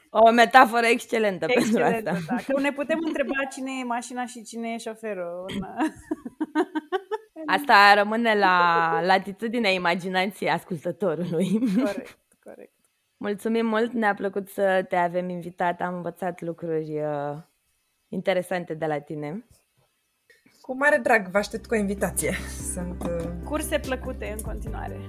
[0.09, 2.35] O metaforă excelentă, excelentă pentru asta.
[2.35, 2.53] Da.
[2.53, 5.45] Că ne putem întreba cine e mașina și cine e șoferul.
[7.51, 11.59] Asta rămâne la latitudinea imaginației ascultătorului.
[11.83, 12.73] Corect, corect.
[13.17, 17.37] Mulțumim mult, ne-a plăcut să te avem invitat, am învățat lucruri uh,
[18.07, 19.45] interesante de la tine.
[20.61, 22.33] Cu mare drag, vă aștept cu o invitație.
[22.73, 23.03] Sunt...
[23.03, 23.25] Uh...
[23.43, 24.99] Curse plăcute în continuare.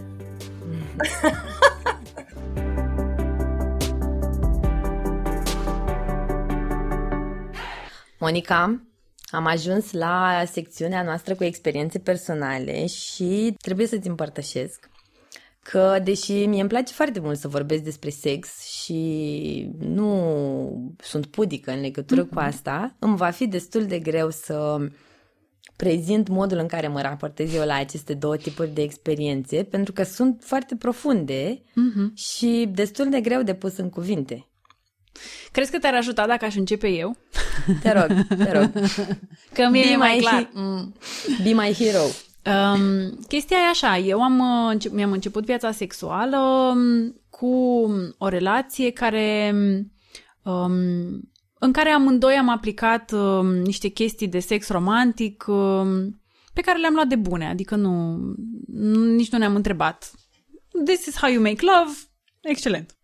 [8.19, 8.81] Monica,
[9.31, 14.91] am ajuns la secțiunea noastră cu experiențe personale și trebuie să-ți împărtășesc
[15.63, 21.71] că, deși mie îmi place foarte mult să vorbesc despre sex și nu sunt pudică
[21.71, 22.33] în legătură mm-hmm.
[22.33, 24.89] cu asta, îmi va fi destul de greu să
[25.77, 30.03] prezint modul în care mă raportez eu la aceste două tipuri de experiențe, pentru că
[30.03, 32.15] sunt foarte profunde mm-hmm.
[32.15, 34.50] și destul de greu de pus în cuvinte.
[35.53, 37.17] Crezi că te-ar ajuta dacă aș începe eu?
[37.83, 38.71] Te rog, te rog.
[39.55, 40.45] Că mie Be e mai clar.
[40.45, 40.95] He- mm.
[41.43, 42.03] Be my hero.
[42.47, 44.39] Um, chestia e așa, eu am,
[44.75, 47.47] uh, mi-am început viața sexuală um, cu
[48.19, 49.55] o relație care
[50.43, 56.21] um, în care amândoi am aplicat um, niște chestii de sex romantic um,
[56.53, 58.19] pe care le-am luat de bune, adică nu,
[59.17, 60.11] nici nu ne-am întrebat.
[60.85, 61.99] This is how you make love.
[62.41, 62.97] Excelent.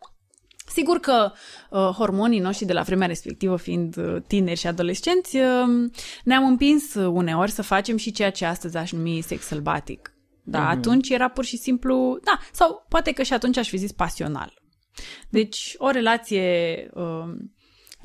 [0.77, 1.33] Sigur că
[1.71, 5.91] uh, hormonii noștri de la vremea respectivă, fiind uh, tineri și adolescenți, uh,
[6.25, 10.13] ne-am împins uneori să facem și ceea ce astăzi aș numi sex sălbatic.
[10.43, 10.77] Da, mm-hmm.
[10.77, 14.63] atunci era pur și simplu, da, sau poate că și atunci aș fi zis pasional.
[15.29, 17.35] Deci, o relație uh,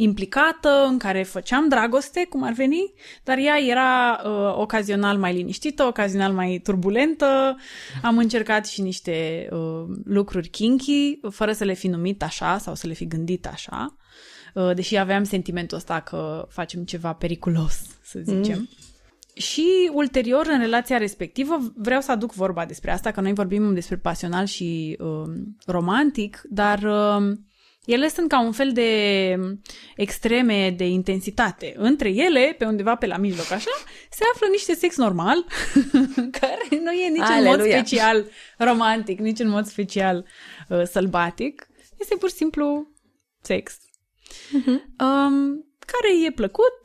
[0.02, 5.84] implicată, în care făceam dragoste, cum ar veni, dar ea era uh, ocazional mai liniștită,
[5.84, 7.58] ocazional mai turbulentă.
[8.02, 12.88] Am încercat și niște uh, lucruri kinky, fără să le fi numit așa sau să
[12.88, 13.96] le fi gândit așa,
[14.54, 18.58] uh, deși aveam sentimentul ăsta că facem ceva periculos, să zicem.
[18.58, 18.70] Mm.
[19.34, 23.98] Și ulterior, în relația respectivă, vreau să aduc vorba despre asta, că noi vorbim despre
[23.98, 25.34] pasional și uh,
[25.66, 27.38] romantic, dar uh,
[27.86, 29.36] ele sunt ca un fel de
[29.96, 31.74] extreme de intensitate.
[31.78, 33.72] Între ele, pe undeva pe la mijloc așa,
[34.10, 35.46] se află niște sex normal,
[36.40, 37.52] care nu e nici Aleluia.
[37.52, 40.26] în mod special romantic, nici în mod special
[40.70, 41.68] uh, sălbatic.
[42.00, 42.88] Este pur și simplu
[43.42, 43.78] sex.
[44.32, 44.82] Uh-huh.
[45.00, 46.80] Um, care e plăcut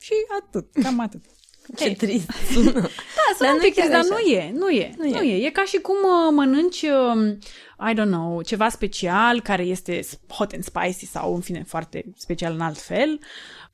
[0.00, 1.24] și atât, cam atât.
[1.78, 1.94] Ce Ei.
[1.94, 2.72] trist sună.
[3.16, 5.36] Da, sună dar un pic trist, dar nu e, nu e, nu, nu e.
[5.36, 5.46] e.
[5.46, 7.36] E ca și cum uh, mănânci, uh,
[7.90, 12.52] I don't know, ceva special care este hot and spicy sau, în fine, foarte special
[12.52, 13.20] în alt fel.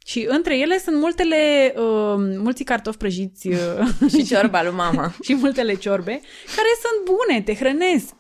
[0.04, 3.56] Și între ele sunt multele, uh, mulți cartofi prăjiți uh,
[4.16, 5.14] și ciorba lui mama.
[5.24, 6.20] și multele ciorbe,
[6.56, 8.14] care sunt bune, te hrănesc,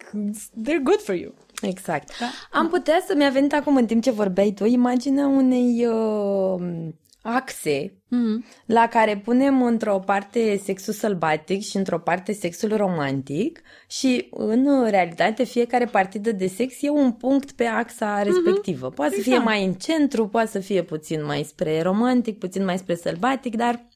[0.50, 1.34] they're good for you.
[1.60, 2.18] Exact.
[2.18, 2.26] Da?
[2.50, 6.88] Am putea să mi-a venit acum în timp ce vorbeai tu imaginea unei uh,
[7.22, 8.44] axe mm.
[8.66, 15.44] la care punem într-o parte sexul sălbatic și într-o parte sexul romantic și în realitate
[15.44, 18.90] fiecare partidă de sex e un punct pe axa respectivă.
[18.90, 18.94] Mm-hmm.
[18.94, 19.24] Poate exact.
[19.24, 19.44] să fie exact.
[19.44, 23.88] mai în centru, poate să fie puțin mai spre romantic, puțin mai spre sălbatic, dar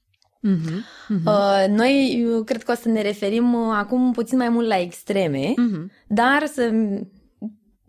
[0.44, 1.24] Mm-hmm, mm-hmm.
[1.24, 5.54] Uh, noi cred că o să ne referim uh, acum puțin mai mult la extreme,
[5.54, 6.04] mm-hmm.
[6.06, 6.72] dar să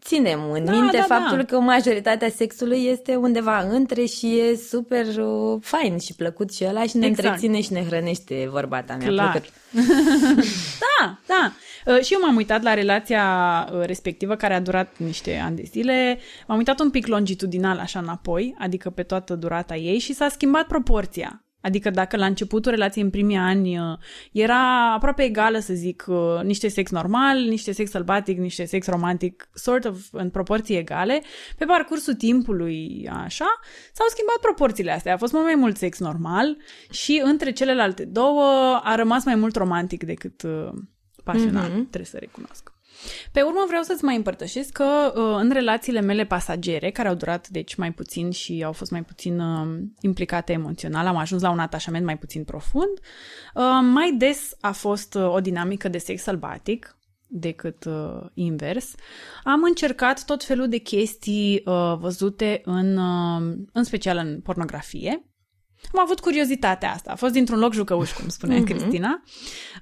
[0.05, 1.43] ținem în da, minte da, faptul da.
[1.43, 6.83] că majoritatea sexului este undeva între și e super uh, fain și plăcut și ăla
[6.83, 7.27] și ne exact.
[7.27, 9.31] întreține și ne hrănește, vorba ta mi-a Clar.
[9.31, 9.49] plăcut.
[10.99, 11.51] da, da.
[11.85, 13.25] Uh, și eu m-am uitat la relația
[13.73, 16.19] uh, respectivă care a durat niște ani de zile.
[16.47, 20.67] M-am uitat un pic longitudinal așa înapoi, adică pe toată durata ei și s-a schimbat
[20.67, 21.44] proporția.
[21.65, 23.97] Adică dacă la începutul relației în primii ani uh,
[24.31, 29.49] era aproape egală, să zic, uh, niște sex normal, niște sex sălbatic, niște sex romantic,
[29.53, 31.21] sort of în proporții egale,
[31.57, 33.59] pe parcursul timpului așa,
[33.93, 35.13] s-au schimbat proporțiile astea.
[35.13, 36.57] A fost mult mai mult sex normal
[36.89, 40.69] și între celelalte două a rămas mai mult romantic decât uh,
[41.23, 41.89] pasional, mm-hmm.
[41.89, 42.74] trebuie să recunosc.
[43.31, 47.47] Pe urmă vreau să-ți mai împărtășesc că uh, în relațiile mele pasagere, care au durat
[47.47, 51.59] deci mai puțin și au fost mai puțin uh, implicate emoțional, am ajuns la un
[51.59, 52.99] atașament mai puțin profund,
[53.55, 53.63] uh,
[53.93, 58.95] mai des a fost o dinamică de sex sălbatic, decât uh, invers.
[59.43, 65.25] Am încercat tot felul de chestii uh, văzute în, uh, în special în pornografie.
[65.93, 67.11] Am avut curiozitatea asta.
[67.11, 68.65] A fost dintr-un loc jucăuș, cum spunea mm-hmm.
[68.65, 69.23] Cristina.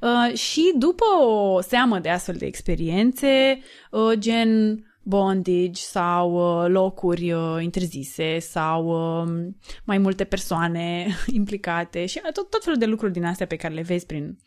[0.02, 3.60] Uh, și după o seamă de astfel de experiențe,
[3.92, 9.52] uh, gen bondage sau uh, locuri uh, interzise sau uh,
[9.84, 11.08] mai multe persoane
[11.40, 14.38] implicate și tot, tot felul de lucruri din astea pe care le vezi prin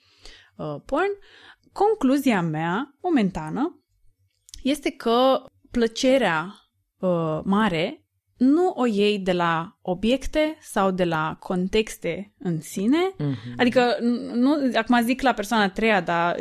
[0.57, 1.11] uh, porn,
[1.73, 3.81] concluzia mea, momentană,
[4.63, 6.55] este că plăcerea
[6.99, 8.06] uh, mare
[8.37, 13.15] nu o iei de la obiecte sau de la contexte în sine.
[13.15, 13.55] Mm-hmm.
[13.57, 13.97] Adică,
[14.35, 16.37] nu, acum zic la persoana a treia, dar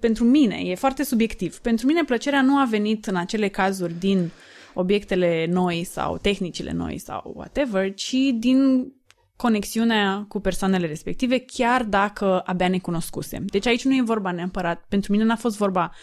[0.00, 1.58] pentru mine e foarte subiectiv.
[1.58, 4.30] Pentru mine plăcerea nu a venit în acele cazuri din
[4.74, 8.92] obiectele noi sau tehnicile noi sau whatever, ci din
[9.36, 13.44] conexiunea cu persoanele respective, chiar dacă abia ne cunoscusem.
[13.46, 15.96] Deci aici nu e vorba neapărat, pentru mine n-a fost vorba uh,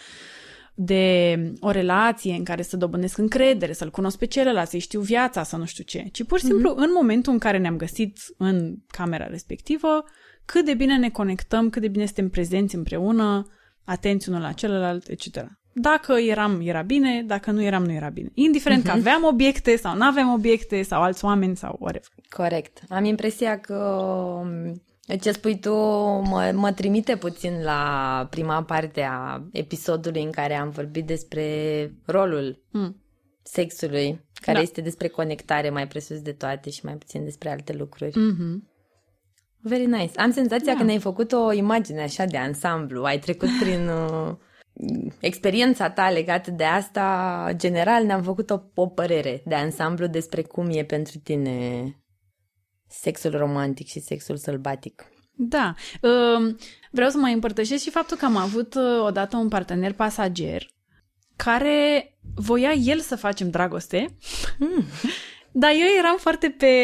[0.82, 5.42] de o relație în care să dobândesc încredere, să-l cunosc pe celălalt, să-i știu viața,
[5.42, 6.82] să nu știu ce, ci pur și simplu mm-hmm.
[6.82, 10.04] în momentul în care ne-am găsit în camera respectivă,
[10.44, 13.46] cât de bine ne conectăm, cât de bine suntem prezenți împreună,
[13.84, 15.46] atenți unul la celălalt, etc.
[15.72, 18.30] Dacă eram, era bine, dacă nu eram, nu era bine.
[18.34, 18.86] Indiferent mm-hmm.
[18.86, 19.00] că mhm.
[19.00, 22.08] aveam obiecte sau nu aveam obiecte sau alți oameni sau whatever.
[22.28, 22.82] Corect.
[22.88, 24.02] Am impresia că
[25.16, 30.70] ce spui tu mă, mă trimite puțin la prima parte a episodului în care am
[30.70, 31.44] vorbit despre
[32.04, 32.96] rolul mm.
[33.42, 34.62] sexului, care da.
[34.62, 38.10] este despre conectare mai presus de toate și mai puțin despre alte lucruri.
[38.10, 38.68] Mm-hmm.
[39.62, 40.20] Very nice.
[40.20, 40.78] Am senzația da.
[40.78, 44.34] că ne-ai făcut o imagine așa de ansamblu, ai trecut prin uh,
[45.20, 50.68] experiența ta legată de asta, general ne-am făcut o, o părere de ansamblu despre cum
[50.70, 51.84] e pentru tine
[52.90, 55.04] sexul romantic și sexul sălbatic.
[55.32, 55.74] Da.
[56.00, 56.56] Um,
[56.90, 60.70] vreau să mai împărtășesc și faptul că am avut uh, odată un partener pasager
[61.36, 64.16] care voia el să facem dragoste,
[65.62, 66.74] dar eu eram foarte pe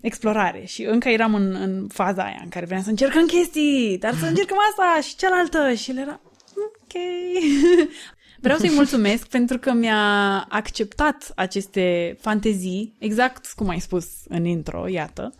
[0.00, 4.14] explorare și încă eram în, în faza aia în care vreau să încercăm chestii, dar
[4.14, 6.20] să încercăm asta și cealaltă și el era
[6.56, 6.92] ok.
[8.44, 14.88] Vreau să-i mulțumesc pentru că mi-a acceptat aceste fantezii, exact cum ai spus în intro,
[14.88, 15.34] iată.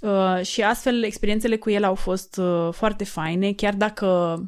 [0.00, 4.38] Uh, și astfel experiențele cu el au fost uh, foarte faine, chiar dacă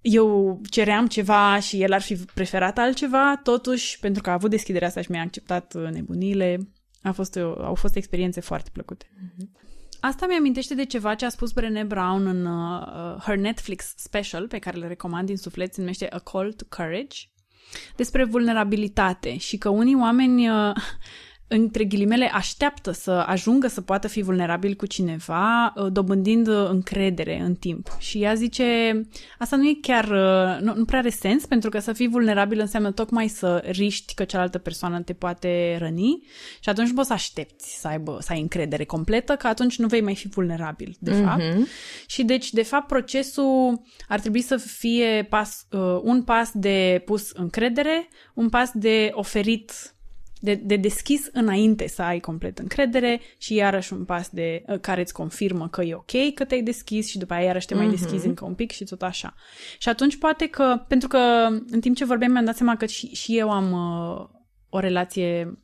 [0.00, 4.88] eu ceream ceva și el ar fi preferat altceva, totuși, pentru că a avut deschiderea
[4.88, 6.58] asta și mi-a acceptat uh, nebunile,
[7.02, 9.06] a fost, o- au fost experiențe foarte plăcute.
[10.00, 14.48] Asta mi-amintește de ceva ce a spus Brené Brown în uh, uh, her Netflix special,
[14.48, 17.18] pe care le recomand din suflet, se numește A Call to Courage,
[17.96, 20.74] despre vulnerabilitate și că unii oameni, uh,
[21.48, 27.40] între ghilimele, așteaptă să ajungă să poată fi vulnerabil cu cineva, uh, dobândind uh, încredere
[27.40, 27.96] în timp.
[27.98, 29.00] Și ea zice,
[29.38, 32.60] asta nu e chiar, uh, nu, nu prea are sens, pentru că să fii vulnerabil
[32.60, 36.22] înseamnă tocmai să riști că cealaltă persoană te poate răni
[36.60, 39.86] și atunci nu poți să aștepți să, aibă, să ai încredere completă, că atunci nu
[39.86, 41.42] vei mai fi vulnerabil, de fapt.
[42.06, 47.30] Și deci, de fapt, procesul ar trebui să fie pas, uh, un pas de pus
[47.30, 49.72] încredere, un pas de oferit,
[50.40, 55.00] de, de deschis înainte să ai complet încredere și iarăși un pas de uh, care
[55.00, 58.26] îți confirmă că e ok că te-ai deschis și după aia iarăși te mai deschizi
[58.26, 59.34] încă un pic și tot așa.
[59.78, 61.18] Și atunci poate că, pentru că
[61.70, 64.28] în timp ce vorbeam mi-am dat seama că și, și eu am uh,
[64.68, 65.58] o relație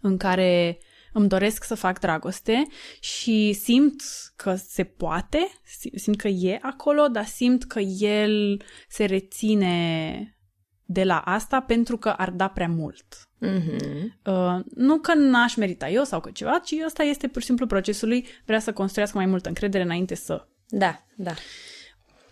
[0.00, 0.78] în care
[1.12, 2.66] îmi doresc să fac dragoste
[3.00, 4.02] și simt
[4.36, 10.38] că se poate, sim- simt că e acolo, dar simt că el se reține
[10.84, 13.27] de la asta pentru că ar da prea mult.
[13.38, 14.14] Mhm.
[14.24, 17.66] Uh, nu că n-aș merita eu sau că ceva, ci ăsta este pur și simplu
[17.66, 20.46] procesul lui, vrea să construiască mai multă încredere înainte să.
[20.68, 21.32] Da, da.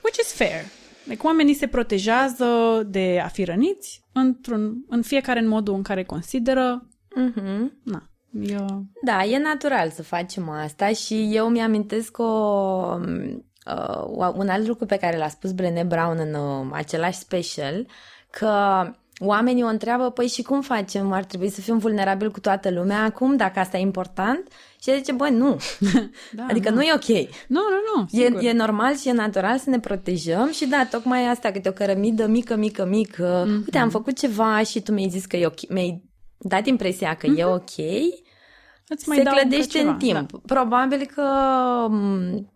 [0.02, 0.64] Which is fair.
[1.06, 6.04] Deci oamenii se protejează de a fi răniți într-un, în fiecare în modul în care
[6.04, 6.88] consideră.
[7.14, 7.80] Mhm.
[7.82, 8.84] Na, eu...
[9.02, 12.24] Da, e natural să facem asta și eu mi-amintesc o,
[13.66, 17.86] uh, un alt lucru pe care l-a spus Brené Brown în uh, același special,
[18.30, 18.82] că
[19.18, 21.12] oamenii o întreabă, păi și cum facem?
[21.12, 24.48] Ar trebui să fim vulnerabili cu toată lumea acum, dacă asta e important?
[24.82, 25.56] Și el zice, băi, nu.
[26.32, 26.74] Da, adică nu.
[26.76, 27.08] nu e ok.
[27.48, 28.42] Nu, nu, nu, E, sigur.
[28.42, 32.26] e normal și e natural să ne protejăm și da, tocmai asta, câte o cărămidă
[32.26, 33.44] mică, mică, mică.
[33.46, 33.52] Mhm.
[33.54, 33.64] Mm-hmm.
[33.64, 36.02] Uite, am făcut ceva și tu mi-ai zis că e ok, mi-ai
[36.38, 37.38] dat impresia că Mhm.
[37.38, 37.76] e ok,
[38.88, 40.30] Îți se dau încă clădește ceva, în timp.
[40.32, 40.38] Da.
[40.46, 41.22] Probabil că
[41.90, 42.50] m,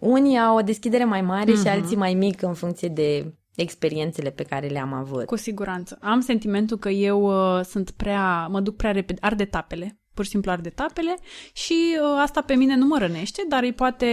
[0.00, 1.62] unii au o deschidere mai mare Mhm.
[1.62, 5.24] și alții mai mică în funcție de experiențele pe care le-am avut.
[5.24, 5.98] Cu siguranță.
[6.00, 7.22] Am sentimentul că eu
[7.58, 11.16] uh, sunt prea, mă duc prea repede, ard etapele, pur și simplu ard etapele
[11.52, 14.06] și uh, asta pe mine nu mă rănește, dar îi poate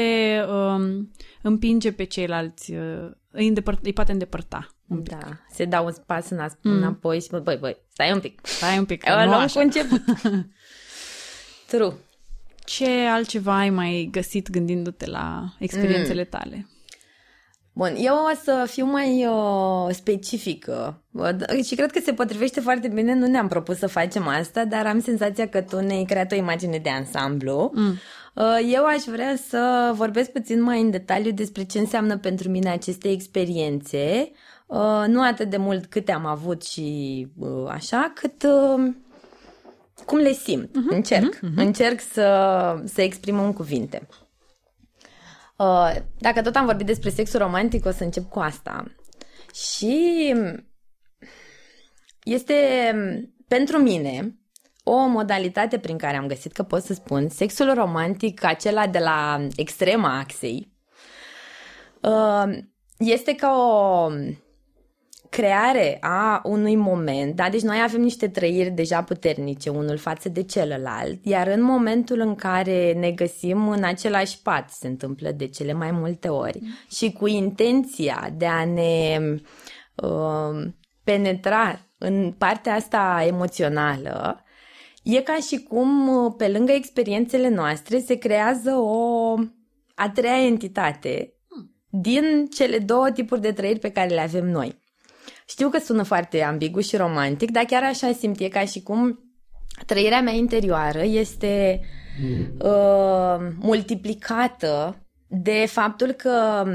[0.49, 4.67] um, împinge pe ceilalți, uh, îi, îndepăr- îi poate îndepărta.
[4.85, 5.17] Da,
[5.49, 8.39] se dau un pas înap- înapoi și bă, băi, băi, stai un pic.
[8.43, 9.59] Stai un pic, Eu nu luăm așa.
[9.59, 10.01] cu început.
[11.71, 11.93] True.
[12.65, 16.67] Ce altceva ai mai găsit gândindu-te la experiențele tale?
[17.75, 22.87] Bun, eu o să fiu mai uh, specifică uh, și cred că se potrivește foarte
[22.87, 26.35] bine, nu ne-am propus să facem asta, dar am senzația că tu ne-ai creat o
[26.35, 27.71] imagine de ansamblu.
[27.73, 27.97] Mm.
[28.33, 32.69] Uh, eu aș vrea să vorbesc puțin mai în detaliu despre ce înseamnă pentru mine
[32.69, 34.31] aceste experiențe,
[34.65, 38.43] uh, nu atât de mult câte am avut și uh, așa, cât...
[38.43, 38.91] Uh,
[40.05, 40.69] cum le simt.
[40.69, 41.35] Uh-huh, încerc.
[41.35, 41.55] Uh-huh.
[41.55, 42.27] Încerc să,
[42.85, 44.07] să exprim în cuvinte.
[45.55, 48.85] Uh, dacă tot am vorbit despre sexul romantic, o să încep cu asta.
[49.53, 50.33] Și
[52.23, 52.55] este
[53.47, 54.37] pentru mine
[54.83, 59.47] o modalitate prin care am găsit că pot să spun sexul romantic, acela de la
[59.55, 60.73] extrema axei,
[62.01, 62.57] uh,
[62.97, 64.09] este ca o
[65.33, 67.49] creare a unui moment, da?
[67.49, 72.35] Deci noi avem niște trăiri deja puternice unul față de celălalt, iar în momentul în
[72.35, 77.27] care ne găsim în același pat, se întâmplă de cele mai multe ori, și cu
[77.27, 79.19] intenția de a ne
[79.95, 80.71] uh,
[81.03, 84.43] penetra în partea asta emoțională,
[85.03, 89.33] e ca și cum uh, pe lângă experiențele noastre se creează o
[89.95, 91.33] a treia entitate
[91.89, 94.81] din cele două tipuri de trăiri pe care le avem noi.
[95.53, 99.19] Știu că sună foarte ambigu și romantic, dar chiar așa simt e ca și cum
[99.85, 101.79] trăirea mea interioară este
[102.59, 104.97] uh, multiplicată
[105.27, 106.65] de faptul că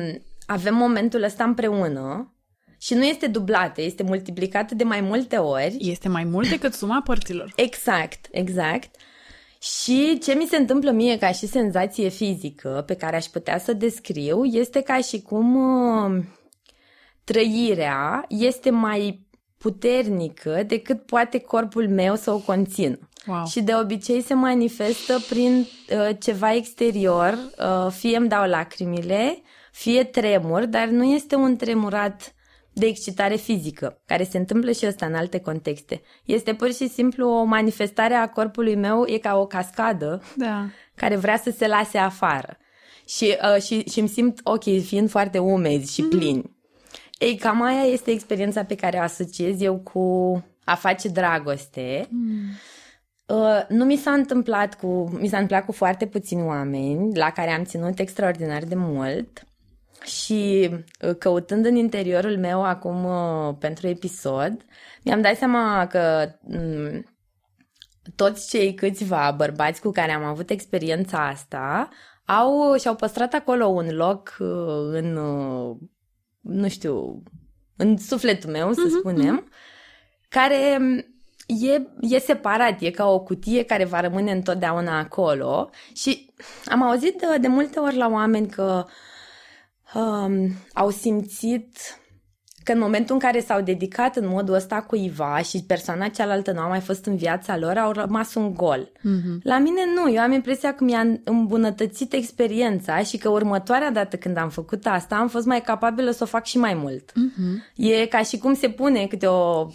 [0.47, 2.35] avem momentul ăsta împreună
[2.81, 5.77] și nu este dublată, este multiplicată de mai multe ori.
[5.81, 7.53] Este mai mult decât suma părților.
[7.57, 8.95] Exact, exact.
[9.61, 13.73] Și ce mi se întâmplă mie ca și senzație fizică pe care aș putea să
[13.73, 16.25] descriu este ca și cum uh,
[17.33, 19.27] trăirea este mai
[19.59, 22.99] puternică decât poate corpul meu să o conțină.
[23.27, 23.47] Wow.
[23.47, 30.05] Și de obicei se manifestă prin uh, ceva exterior, uh, fie îmi dau lacrimile, fie
[30.05, 32.35] tremur, dar nu este un tremurat
[32.73, 36.03] de excitare fizică, care se întâmplă și ăsta în alte contexte.
[36.25, 40.67] Este pur și simplu o manifestare a corpului meu, e ca o cascadă Da.
[40.95, 42.57] care vrea să se lase afară.
[43.07, 46.57] Și, uh, și, și îmi simt ok, fiind foarte umezi și plini.
[47.19, 50.33] Ei, cam aia este experiența pe care o asociez eu cu
[50.65, 52.09] a face dragoste.
[53.27, 57.51] Uh, nu mi s-a întâmplat cu, mi s-a întâmplat cu foarte puțini oameni la care
[57.51, 59.47] am ținut extraordinar de mult
[60.05, 60.71] și
[61.03, 64.65] uh, căutând în interiorul meu acum uh, pentru episod,
[65.03, 67.05] mi-am dat seama că mm,
[68.17, 71.89] toți cei câțiva bărbați cu care am avut experiența asta
[72.25, 74.49] au și-au păstrat acolo un loc uh,
[74.91, 75.77] în, uh,
[76.49, 77.23] nu știu,
[77.77, 79.49] în sufletul meu, să spunem,
[80.29, 80.79] care
[81.47, 85.71] e, e separat, e ca o cutie care va rămâne întotdeauna acolo.
[85.95, 86.35] Și
[86.65, 88.85] am auzit de, de multe ori la oameni că
[89.95, 91.99] um, au simțit
[92.69, 96.61] că în momentul în care s-au dedicat în modul ăsta cuiva și persoana cealaltă nu
[96.61, 98.91] a mai fost în viața lor, au rămas un gol.
[98.99, 99.43] Mm-hmm.
[99.43, 104.37] La mine nu, eu am impresia că mi-a îmbunătățit experiența și că următoarea dată când
[104.37, 107.11] am făcut asta am fost mai capabilă să o fac și mai mult.
[107.11, 107.75] Mm-hmm.
[107.77, 109.67] E ca și cum se pune câte o,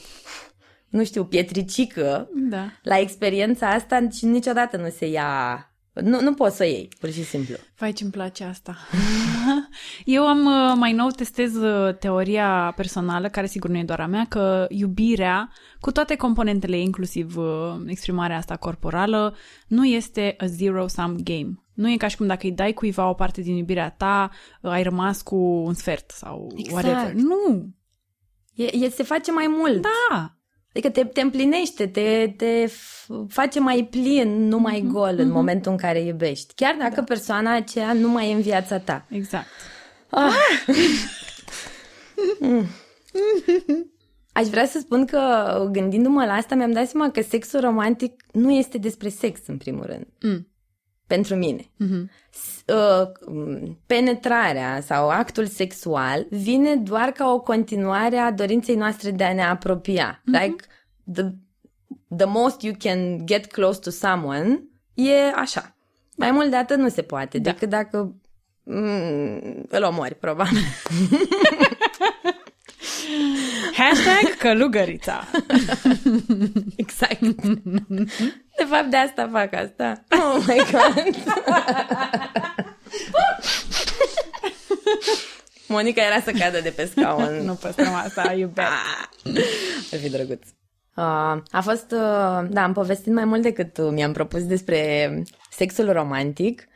[0.89, 2.65] nu știu, pietricică Da.
[2.83, 5.67] la experiența asta și niciodată nu se ia...
[5.93, 7.55] Nu, nu poți să o iei, pur și simplu.
[7.77, 8.75] Vai, ce-mi place asta.
[10.05, 14.05] Eu am uh, mai nou testez uh, teoria personală, care sigur nu e doar a
[14.05, 19.35] mea, că iubirea, cu toate componentele, ei, inclusiv uh, exprimarea asta corporală,
[19.67, 21.63] nu este a zero-sum game.
[21.73, 24.29] Nu e ca și cum dacă îi dai cuiva o parte din iubirea ta,
[24.61, 26.85] uh, ai rămas cu un sfert sau Exact.
[26.85, 27.13] whatever.
[27.13, 27.69] Nu!
[28.53, 29.81] E, e, se face mai mult.
[29.81, 30.32] Da!
[30.75, 35.71] Adică te, te împlinește, te, te f- face mai plin, nu mai gol în momentul
[35.71, 36.53] în care iubești.
[36.55, 39.05] Chiar dacă persoana aceea nu mai e în viața ta.
[39.09, 39.45] Exact.
[44.31, 45.19] Aș vrea să spun că,
[45.71, 49.85] gândindu-mă la asta, mi-am dat seama că sexul romantic nu este despre sex, în primul
[49.85, 50.07] rând.
[50.21, 50.47] Mm.
[51.13, 51.65] Pentru mine.
[51.77, 52.09] Mhm.
[52.31, 59.11] S- uh, m, Penetrarea sau actul sexual vine doar ca o continuare a dorinței noastre
[59.11, 60.21] de a ne apropia.
[60.25, 60.55] Like,
[61.13, 61.23] the,
[62.17, 65.75] the most you can get close to someone e așa.
[66.17, 67.51] Mai mult de atât nu se poate, Da.
[67.51, 68.15] decât dacă
[68.63, 70.57] mm, îl omori, probabil.
[73.73, 75.27] Hashtag călugărița.
[76.75, 77.19] Exact.
[78.57, 80.03] De fapt, de asta fac asta.
[80.09, 81.15] Oh my god.
[85.67, 87.45] Monica era să cadă de pe scaun.
[87.45, 88.69] nu păstrăm asta, iubesc.
[89.91, 90.47] Ar fi drăguț.
[90.95, 95.91] Uh, a fost, uh, da, am povestit mai mult decât uh, mi-am propus despre sexul
[95.91, 96.67] romantic,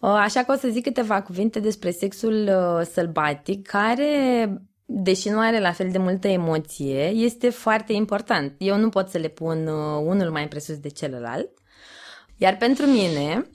[0.00, 4.46] uh, așa că o să zic câteva cuvinte despre sexul uh, sălbatic, care,
[4.94, 8.54] deși nu are la fel de multă emoție, este foarte important.
[8.58, 11.48] Eu nu pot să le pun uh, unul mai presus de celălalt.
[12.36, 13.46] Iar pentru mine,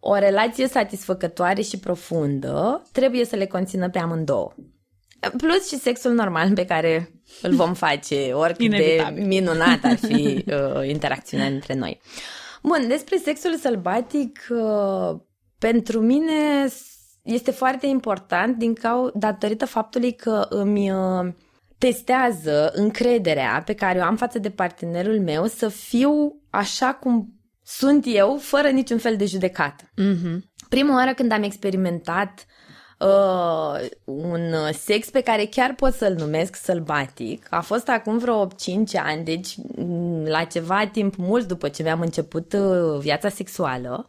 [0.00, 4.52] o relație satisfăcătoare și profundă trebuie să le conțină pe amândouă.
[5.36, 7.12] Plus și sexul normal pe care
[7.42, 9.26] îl vom face, oricât de Inevitabil.
[9.26, 10.12] minunat ar fi
[10.46, 12.00] uh, interacțiunea între noi.
[12.62, 15.18] Bun, despre sexul sălbatic, uh,
[15.58, 16.91] pentru mine s-
[17.22, 21.32] este foarte important din cau- datorită faptului că îmi uh,
[21.78, 28.04] testează încrederea pe care o am față de partenerul meu să fiu așa cum sunt
[28.06, 29.90] eu, fără niciun fel de judecată.
[29.96, 30.50] Mhm.
[30.68, 32.46] Prima oară când am experimentat
[32.98, 38.96] uh, un sex pe care chiar pot să-l numesc sălbatic, a fost acum vreo 5
[38.96, 44.06] ani, deci m, la ceva timp mult după ce mi-am început uh, viața sexuală,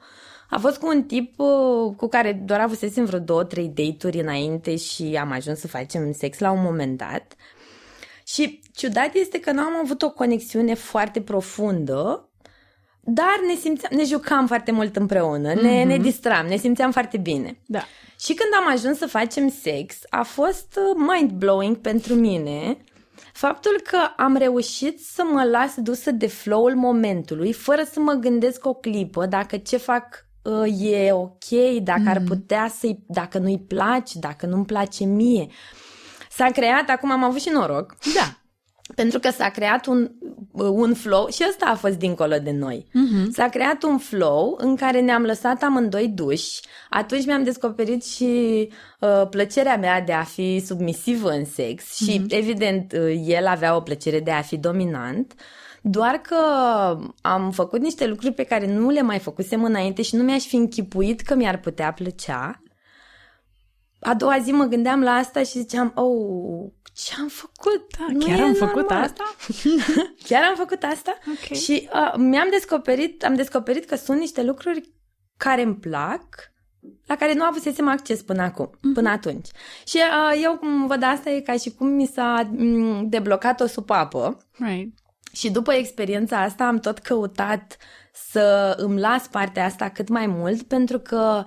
[0.54, 4.76] a fost cu un tip uh, cu care doar avusesem vreo două, trei date-uri înainte
[4.76, 7.36] și am ajuns să facem sex la un moment dat.
[8.26, 12.30] Și ciudat este că nu am avut o conexiune foarte profundă,
[13.00, 17.60] dar ne simțeam, ne jucam foarte mult împreună, ne, ne distram, ne simțeam foarte bine.
[17.66, 17.84] Da.
[18.20, 22.78] Și când am ajuns să facem sex, a fost uh, mind-blowing pentru mine
[23.34, 28.66] faptul că am reușit să mă las dusă de flow-ul momentului, fără să mă gândesc
[28.66, 30.33] o clipă dacă ce fac uh,
[30.78, 31.50] e ok,
[31.82, 32.08] dacă mm.
[32.08, 35.48] ar putea să-i, dacă nu-i place, dacă nu-mi place mie.
[36.30, 38.38] S-a creat, acum am avut și noroc, Da.
[38.96, 40.12] Pentru că s-a creat un,
[40.52, 42.88] un flow și ăsta a fost dincolo de noi.
[42.94, 43.32] Mhm.
[43.32, 46.60] S-a creat un flow în care ne-am lăsat amândoi duși.
[46.90, 48.70] Atunci mi-am descoperit și
[49.00, 53.82] uh, plăcerea mea de a fi submisivă în sex și, evident, uh, el avea o
[53.82, 55.34] plăcere de a fi dominant.
[55.86, 56.36] Doar că
[57.22, 60.56] am făcut niște lucruri pe care nu le mai făcusem înainte și nu mi-aș fi
[60.56, 62.62] închipuit că mi-ar putea plăcea.
[64.00, 67.98] A doua zi mă gândeam la asta și ziceam, oh, ce am făcut?
[67.98, 69.24] Da, Nu chiar e am făcut normal." asta?
[70.28, 71.58] Chiar am făcut asta Ok.
[71.58, 74.94] și uh, mi-am descoperit, am descoperit că sunt niște lucruri
[75.38, 76.24] care îmi plac,
[77.06, 79.48] la care nu avusesem acces până acum, până atunci.
[79.86, 83.68] Și uh, eu cum văd asta e ca și cum mi s-a mm, deblocat o
[83.68, 84.98] supapă Right.
[85.34, 87.78] Și după experiența asta am tot căutat
[88.14, 91.44] să îmi las partea asta cât mai mult pentru că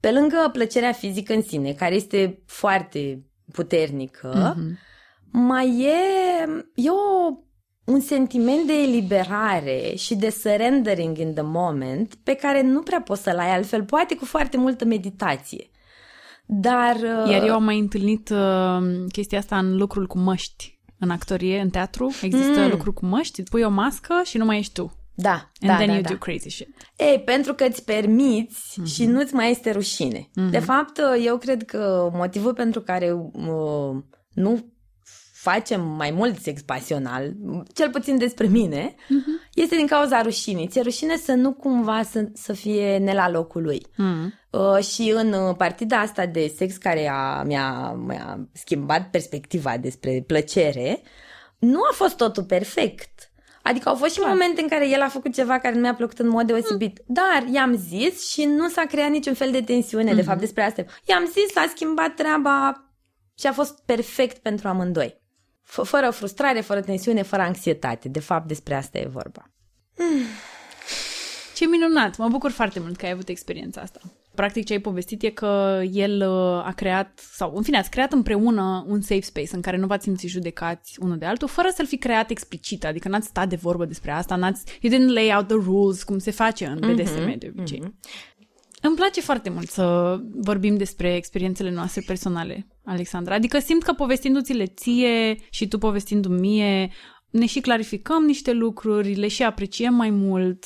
[0.00, 4.78] pe lângă plăcerea fizică în sine, care este foarte puternică, Mhm.
[5.32, 7.32] mai e, e o,
[7.84, 13.22] un sentiment de eliberare și de surrendering in the moment pe care nu prea poți
[13.22, 15.70] să-l ai altfel, poate cu foarte multă meditație.
[16.46, 16.94] Dar...
[16.96, 20.79] uh, Iar eu am mai întâlnit uh, chestia asta în lucrul cu măști.
[21.00, 22.68] În actorie, în teatru, există Mm.
[22.70, 24.94] lucru cu măști, îți pui o mască și nu mai ești tu.
[25.14, 26.08] Da, And da, then da, you da.
[26.08, 26.68] do crazy shit.
[26.96, 28.86] Ei, pentru că îți permiți Mhm.
[28.86, 30.30] și nu-ți mai este rușine.
[30.50, 34.02] De fapt, eu cred că motivul pentru care uh,
[34.34, 34.64] nu
[35.42, 37.32] facem mai mult sex pasional,
[37.74, 39.40] cel puțin despre mine, Mhm.
[39.54, 40.66] este din cauza rușinii.
[40.68, 43.86] Ți-e rușine să nu cumva să, să fie ne la locul lui.
[43.96, 44.32] Mm.
[44.50, 50.24] Uh, și în uh, partida asta de sex care a, mi-a, mi-a schimbat perspectiva despre
[50.26, 51.02] plăcere,
[51.58, 53.32] nu a fost totul perfect.
[53.62, 56.18] Adică au fost și momente în care el a făcut ceva care nu mi-a plăcut
[56.18, 57.00] în mod deosebit.
[57.06, 60.84] Dar i-am zis și nu s-a creat niciun fel de tensiune, de fapt, despre asta.
[61.04, 62.84] I-am zis, s-a schimbat treaba
[63.38, 65.19] și a fost perfect pentru amândoi.
[65.70, 68.08] F- fără frustrare, fără tensiune, fără anxietate.
[68.08, 69.50] De fapt, despre asta e vorba.
[71.56, 72.16] Ce minunat!
[72.16, 74.00] Mă bucur foarte mult că ai avut experiența asta.
[74.34, 78.12] Practic ce ai povestit e că el uh, a creat, sau în fine, ați creat
[78.12, 81.86] împreună un safe space în care nu v-ați simțit judecați unul de altul, fără să-l
[81.86, 85.46] fi creat explicit, adică n-ați stat de vorbă despre asta, n-ați, you didn't lay out
[85.46, 87.94] the rules, cum se face în BDSM de obicei.
[88.82, 93.34] Îmi place foarte mult să vorbim despre experiențele noastre personale, Alexandra.
[93.34, 96.90] Adică simt că povestindu-ți-le ție și tu povestindu-mi mie,
[97.30, 100.64] ne și clarificăm niște lucruri, le și apreciem mai mult.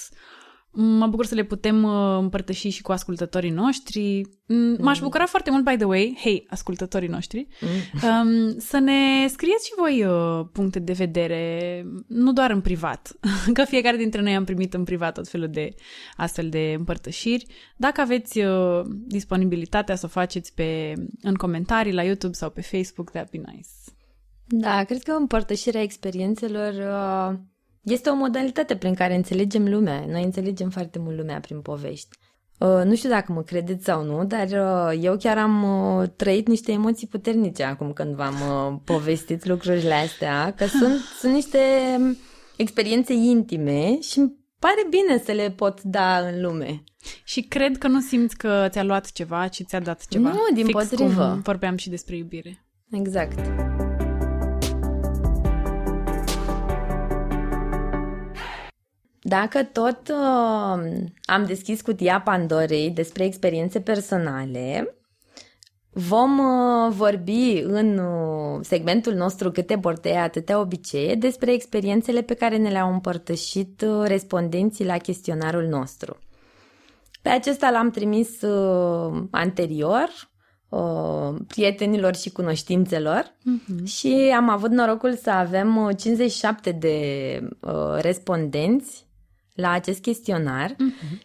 [0.77, 4.20] Mă bucur să le putem uh, împărtăși și cu ascultătorii noștri.
[4.47, 9.66] Mm, M-aș bucura foarte mult, by the way, hei, ascultătorii noștri, um, să ne scrieți
[9.66, 13.12] și voi uh, puncte de vedere, nu doar în privat,
[13.55, 15.75] că fiecare dintre noi am primit în privat tot felul de
[16.16, 17.47] astfel de împărtășiri.
[17.77, 23.11] Dacă aveți uh, disponibilitatea să o faceți pe, în comentarii la YouTube sau pe Facebook,
[23.11, 23.68] that'd be nice.
[24.47, 27.39] Da, cred că împărtășirea experiențelor uh,
[27.85, 30.05] este o modalitate prin care înțelegem lumea.
[30.09, 32.09] Noi înțelegem foarte mult lumea prin povești.
[32.59, 36.49] Uh, nu știu dacă mă credeți sau nu, dar uh, eu chiar am uh, trăit
[36.49, 41.59] niște emoții puternice acum când v-am uh, povestit lucrurile astea, că sunt, sunt niște
[41.99, 42.16] um,
[42.57, 46.85] experiențe intime și îmi pare bine să le pot da în lume.
[47.24, 50.28] Și cred că nu simți că ți-a luat ceva, ci ți-a dat ceva.
[50.28, 51.28] Nu, din Fix potrivă.
[51.28, 52.66] cum vorbeam și despre iubire.
[52.91, 53.39] Exact.
[59.27, 60.85] Dacă tot uh,
[61.25, 64.95] am deschis cutia Pandorei despre experiențe personale,
[65.91, 72.57] vom uh, vorbi în uh, segmentul nostru Câte bordei, atâtea obicei despre experiențele pe care
[72.57, 76.18] ne le-au împărtășit uh, respondenții la chestionarul nostru.
[77.22, 80.09] Pe acesta l-am trimis uh, anterior
[80.68, 83.35] uh, prietenilor și cunoștințelor
[83.85, 89.03] și am avut norocul să avem uh, 57 de uh, respondenți
[89.55, 90.76] la acest chestionar.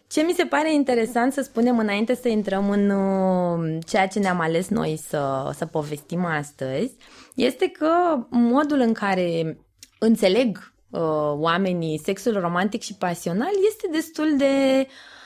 [0.06, 4.40] Ce mi se pare interesant să spunem înainte să intrăm în uh, ceea ce ne-am
[4.40, 6.92] ales noi să, să povestim astăzi,
[7.34, 7.90] este că
[8.30, 9.58] modul în care
[9.98, 11.00] înțeleg uh,
[11.32, 15.19] oamenii sexul romantic și pasional este destul de uh,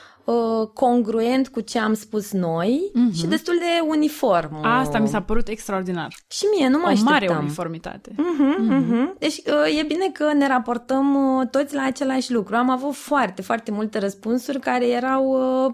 [0.73, 4.63] congruent cu ce am spus noi și destul de uniform.
[4.63, 6.15] Asta mi s-a părut extraordinar.
[6.27, 7.13] Și mie nu mă O așteptam.
[7.13, 8.15] mare uniformitate.
[8.17, 9.15] Mhm, mhm.
[9.19, 12.55] Deci uh, e bine că ne raportăm uh, toți la același lucru.
[12.55, 15.25] Am avut foarte, foarte multe răspunsuri care erau
[15.65, 15.73] uh,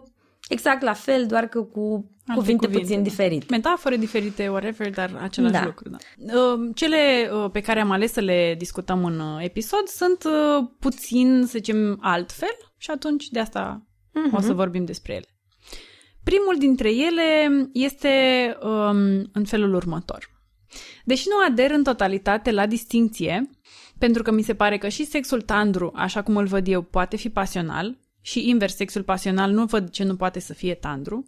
[0.50, 3.10] exact la fel, doar că cu Alte cuvinte, cuvinte, puțin da.
[3.10, 3.46] diferite.
[3.50, 5.64] Metafore diferite, whatever, dar același Da.
[5.66, 5.90] lucru.
[5.90, 5.98] Da.
[6.34, 10.68] Uh, Cele uh, pe care am ales să le discutăm în uh, episod sunt uh,
[10.80, 13.86] puțin, să zicem, altfel și atunci de asta
[14.32, 15.26] o să vorbim despre ele.
[16.24, 18.10] Primul dintre ele este
[18.62, 20.30] um, în felul următor.
[21.06, 23.50] Deși nu ader în totalitate la distinție,
[23.98, 27.18] pentru că mi se pare că și sexul tandru, așa cum îl văd eu, poate
[27.18, 31.24] fi pasional și invers, sexul pasional nu văd ce nu poate să fie tandru,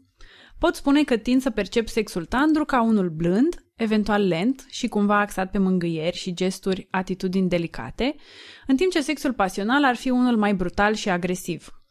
[0.59, 5.19] pot spune că tind să percep sexul tandru ca unul blând, eventual lent și cumva
[5.19, 8.15] axat pe mângâieri și gesturi, atitudini delicate,
[8.67, 11.82] în timp ce sexul pasional ar fi unul mai brutal și agresiv.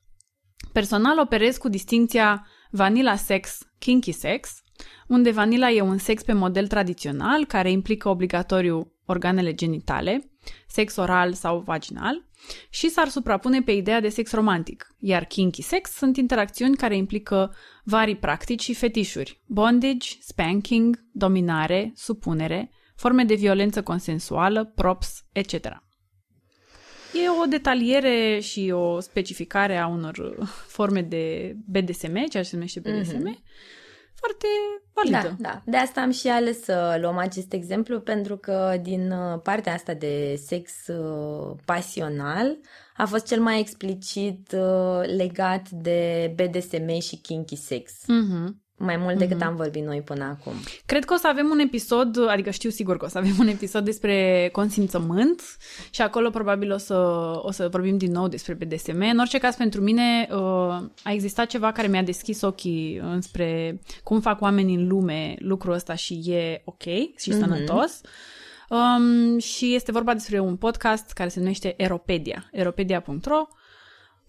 [0.73, 4.63] Personal operez cu distinția vanilla sex, kinky sex,
[5.09, 10.31] unde vanila e un sex pe model tradițional care implică obligatoriu organele genitale,
[10.67, 12.27] sex oral sau vaginal,
[12.71, 17.55] și s-ar suprapune pe ideea de sex romantic, iar kinky sex sunt interacțiuni care implică
[17.85, 25.83] vari practici și fetișuri, bondage, spanking, dominare, supunere, forme de violență consensuală, props, etc.
[27.13, 32.81] E o detaliere și o specificare a unor forme de BDSM, ceea ce se numește
[32.81, 33.43] BDSM, mm-hmm
[34.23, 34.47] foarte
[34.93, 35.37] validă.
[35.39, 35.63] Da, da.
[35.65, 39.95] De asta am și ales să luăm acest exemplu, pentru că din uh, partea asta
[39.95, 42.59] de sex uh, pasional
[42.97, 47.93] a fost cel mai explicit uh, legat de BDSM și kinky sex.
[47.93, 49.47] Mm-hmm mai mult decât mm-hmm.
[49.47, 50.53] am vorbit noi până acum.
[50.87, 53.47] Cred că o să avem un episod, adică știu sigur că o să avem un
[53.47, 55.43] episod despre consimțământ
[55.91, 56.95] și acolo probabil o să,
[57.43, 59.01] o să vorbim din nou despre BDSM.
[59.11, 60.39] În orice caz, pentru mine uh,
[61.03, 65.95] a existat ceva care mi-a deschis ochii înspre cum fac oamenii în lume lucrul ăsta
[65.95, 67.39] și e ok și mm-hmm.
[67.39, 68.01] sănătos.
[68.69, 73.47] Um, și este vorba despre un podcast care se numește Eropedia, eropedia.ro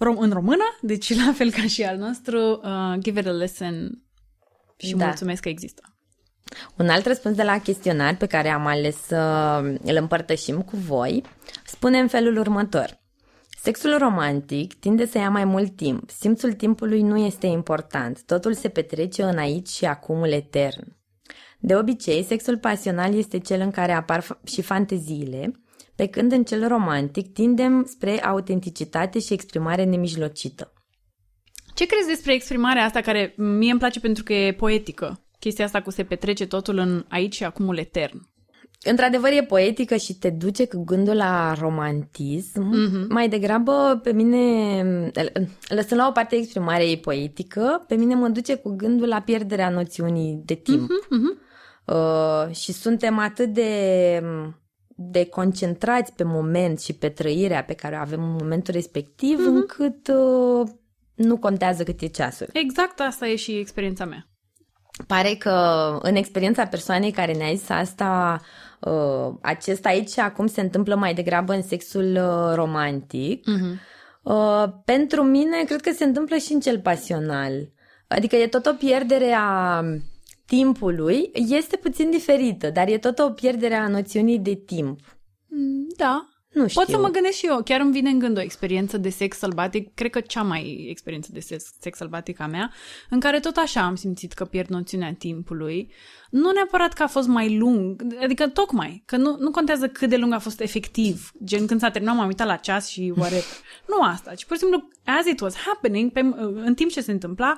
[0.04, 4.02] rom- în română, deci la fel ca și al nostru, uh, Give it a listen
[4.78, 5.06] și da.
[5.06, 5.82] mulțumesc că există.
[6.78, 9.18] Un alt răspuns de la chestionar pe care am ales să
[9.84, 11.24] îl împărtășim cu voi
[11.66, 13.02] spune în felul următor.
[13.62, 16.10] Sexul romantic tinde să ia mai mult timp.
[16.10, 18.24] Simțul timpului nu este important.
[18.26, 20.96] Totul se petrece în aici și acumul etern.
[21.60, 25.52] De obicei, sexul pasional este cel în care apar și fanteziile,
[25.96, 30.74] pe când în cel romantic tindem spre autenticitate și exprimare nemijlocită.
[31.74, 35.20] Ce crezi despre exprimarea asta care mie îmi place pentru că e poetică?
[35.40, 38.32] Chestia asta cu se petrece totul în aici și acumul etern.
[38.86, 42.74] Într-adevăr e poetică și te duce cu gândul la romantism.
[42.74, 43.08] Mm-hmm.
[43.10, 44.42] Mai degrabă pe mine,
[45.68, 49.70] lăsând la o parte exprimarea ei poetică, pe mine mă duce cu gândul la pierderea
[49.70, 50.90] noțiunii de timp.
[50.90, 51.42] Mm-hmm.
[51.86, 54.24] Uh, și suntem atât de
[54.96, 59.56] de concentrați pe moment și pe trăirea pe care o avem în momentul respectiv, mm-hmm.
[59.56, 60.70] încât uh,
[61.16, 62.48] nu contează cât e ceasul.
[62.54, 64.28] Exact asta e și experiența mea.
[65.08, 68.42] Pare că în experiența persoanei care ne-a zis asta,
[68.80, 73.44] uh, acesta aici acum se întâmplă mai degrabă în sexul uh, romantic.
[73.50, 73.92] Uh-huh.
[74.24, 77.52] Uh, pentru mine, cred că se întâmplă și în cel pasional.
[78.08, 79.82] Adică e tot o pierdere a
[80.46, 85.00] timpului, este puțin diferită, dar e tot o pierdere a noțiunii de timp.
[85.48, 86.82] Mm, da, nu știu.
[86.82, 87.62] Pot să mă gândesc și eu.
[87.64, 91.30] Chiar îmi vine în gând o experiență de sex sălbatic, cred că cea mai experiență
[91.34, 92.72] de sex, sex sălbatic a mea,
[93.10, 95.92] în care tot așa am simțit că pierd noțiunea timpului.
[96.30, 100.18] Nu neapărat că a fost mai lung, adică tocmai, că nu, nu contează cât de
[100.18, 101.32] lung a fost efectiv.
[101.44, 103.44] Gen, când s-a terminat, m-am uitat la ceas și whatever.
[103.90, 106.20] nu asta, ci pur și simplu, as it was happening, pe,
[106.56, 107.58] în timp ce se întâmpla,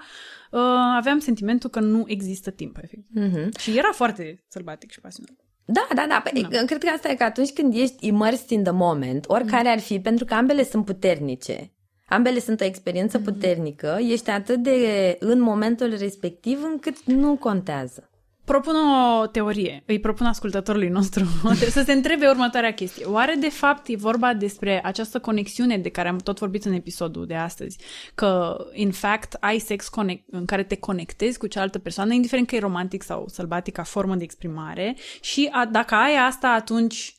[0.52, 0.62] uh,
[0.98, 3.22] aveam sentimentul că nu există timp, efectiv.
[3.22, 3.60] Mm-hmm.
[3.60, 5.45] Și era foarte sălbatic și pasionat.
[5.66, 6.22] Da, da, da.
[6.24, 6.66] Păi, no.
[6.66, 10.00] Cred că asta e că atunci când ești immersed in the moment, oricare ar fi,
[10.00, 11.70] pentru că ambele sunt puternice.
[12.08, 13.24] Ambele sunt o experiență mm-hmm.
[13.24, 18.10] puternică, ești atât de în momentul respectiv încât nu contează.
[18.46, 21.26] Propun o teorie, îi propun ascultătorului nostru
[21.70, 23.06] să se întrebe următoarea chestie.
[23.06, 27.26] Oare de fapt e vorba despre această conexiune de care am tot vorbit în episodul
[27.26, 27.78] de astăzi?
[28.16, 32.56] Că, in fact, ai sex conect- în care te conectezi cu cealaltă persoană, indiferent că
[32.56, 37.16] e romantic sau sălbatic ca formă de exprimare și a, dacă ai asta, atunci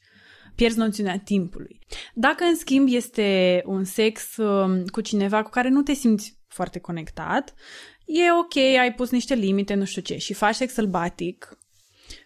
[0.55, 1.79] pierzi noțiunea timpului.
[2.14, 6.79] Dacă, în schimb, este un sex um, cu cineva cu care nu te simți foarte
[6.79, 7.55] conectat,
[8.07, 11.59] e ok, ai pus niște limite, nu știu ce, și faci sex sălbatic,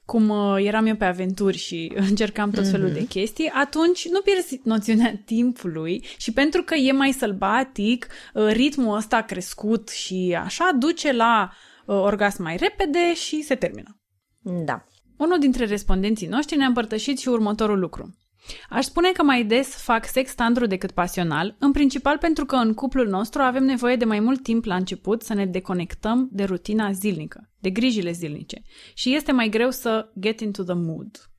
[0.05, 2.93] cum uh, eram eu pe aventuri și încercam tot felul mm-hmm.
[2.93, 8.97] de chestii, atunci nu pierzi noțiunea timpului și pentru că e mai sălbatic, uh, ritmul
[8.97, 11.53] ăsta a crescut și așa duce la
[11.87, 14.01] uh, orgasm mai repede și se termină.
[14.65, 14.85] Da.
[15.17, 18.15] Unul dintre respondenții noștri ne-a împărtășit și următorul lucru.
[18.69, 22.75] Aș spune că mai des fac sex tandru decât pasional, în principal pentru că în
[22.75, 26.93] cuplul nostru avem nevoie de mai mult timp la început să ne deconectăm de rutina
[26.93, 28.63] zilnică, de grijile zilnice
[28.95, 31.31] și este mai greu să get into the mood.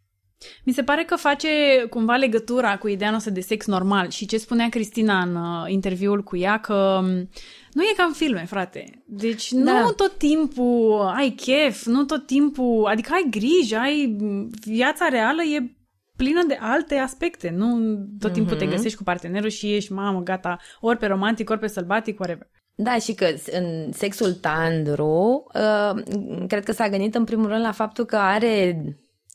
[0.66, 1.48] Mi se pare că face
[1.90, 6.24] cumva legătura cu ideea noastră de sex normal și ce spunea Cristina în uh, interviul
[6.24, 7.30] cu ea, că um,
[7.72, 9.04] nu e ca în filme, frate.
[9.06, 9.82] Deci da.
[9.82, 14.18] nu tot timpul ai chef, nu tot timpul, adică ai grijă, ai
[14.66, 15.76] viața reală e
[16.24, 17.54] plină de alte aspecte.
[17.56, 18.74] Nu tot timpul te Mhm.
[18.74, 22.48] găsești cu partenerul și ești, mamă, gata, ori pe romantic, ori pe sălbatic, whatever.
[22.76, 26.04] Da, și că în sexul tandru, uh,
[26.48, 28.84] cred că s-a gândit în primul rând la faptul că are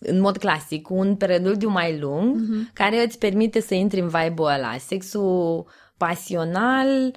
[0.01, 2.71] în mod clasic un preludiu mai lung Mhm.
[2.73, 4.77] care îți permite să intri în vibe-ul ăla.
[4.79, 5.67] Sexul
[5.97, 7.15] pasional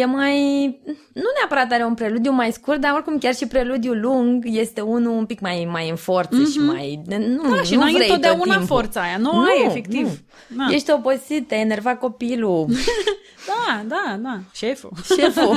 [0.00, 0.66] e mai...
[1.12, 5.12] Nu neapărat are un preludiu mai scurt, dar oricum chiar și preludiul lung este unul
[5.16, 7.02] un pic mai, mai în forță și mai...
[7.06, 8.66] Nu, Da, și nu n-ai vrei tot întotdeauna timpul.
[8.76, 9.16] forța aia.
[9.16, 10.06] Nu, o ai, efectiv.
[10.48, 10.56] Nu.
[10.56, 10.74] Da.
[10.74, 12.66] Ești obosit, te-ai enervat copilul,
[13.46, 14.40] Da, da, da.
[14.54, 14.90] Șeful.
[15.16, 15.56] șeful.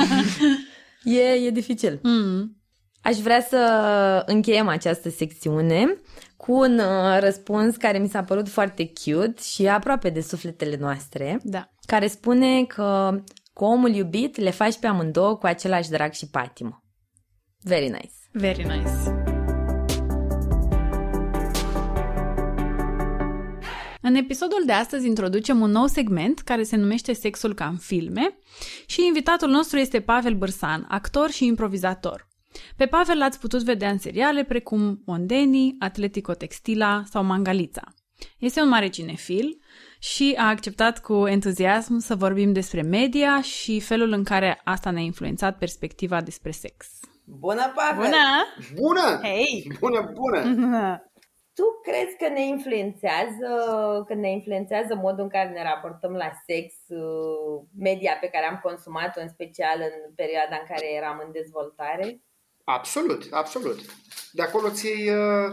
[1.04, 1.98] e, e dificil.
[2.02, 2.56] Mm.
[3.02, 3.58] Aș vrea să
[4.26, 6.00] încheiem această secțiune
[6.36, 11.40] cu un uh, răspuns care mi s-a părut foarte cute și aproape de sufletele noastre,
[11.42, 11.70] Da.
[11.86, 13.18] care spune că
[13.56, 16.84] cu omul iubit le faci pe amândouă cu același drag și patimă.
[17.60, 18.14] Very nice.
[18.32, 18.90] Very nice.
[24.00, 28.38] În episodul de astăzi introducem un nou segment care se numește Sexul ca în filme
[28.86, 32.28] și invitatul nostru este Pavel Bârsan, actor și improvizator.
[32.76, 37.82] Pe Pavel l-ați putut vedea în seriale precum Mondeni, Atletico Textila sau Mangalița.
[38.38, 39.58] Este un mare cinefil
[40.12, 45.02] și a acceptat cu entuziasm să vorbim despre media și felul în care asta ne-a
[45.02, 46.86] influențat perspectiva despre sex.
[47.24, 48.04] Bună, Pavel!
[48.04, 48.26] Bună!
[48.74, 49.20] Bună!
[49.22, 49.72] Hei!
[49.80, 50.40] Bună, bună!
[51.54, 53.50] Tu crezi că ne influențează,
[54.06, 58.60] că ne influențează modul în care ne raportăm la sex, uh, media pe care am
[58.62, 62.20] consumat-o, în special în perioada în care eram în dezvoltare?
[62.64, 63.78] Absolut, absolut.
[64.32, 65.50] De acolo ți iei uh,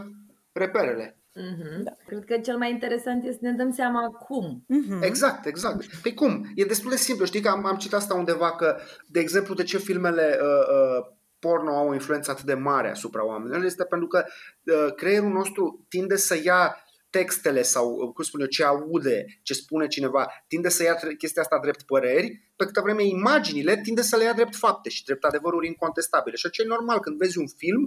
[0.51, 1.22] reperele.
[1.41, 1.83] Mm-hmm.
[1.83, 1.91] Da.
[2.05, 4.65] Cred că cel mai interesant este să ne dăm seama cum.
[5.01, 5.85] Exact, exact.
[6.01, 6.51] Păi cum?
[6.55, 7.25] E destul de simplu.
[7.25, 8.77] Știi că am, am citit asta undeva că,
[9.07, 13.25] de exemplu, de ce filmele uh, uh, porno au o influență atât de mare asupra
[13.25, 14.25] oamenilor este pentru că
[14.63, 16.77] uh, creierul nostru tinde să ia
[17.09, 21.15] textele sau, uh, cum spun eu, ce aude, ce spune cineva, tinde să ia tre-
[21.15, 25.03] chestia asta drept păreri, pe câtă vreme imaginile tinde să le ia drept fapte și
[25.03, 26.35] drept adevăruri incontestabile.
[26.35, 27.85] Și ce e normal când vezi un film,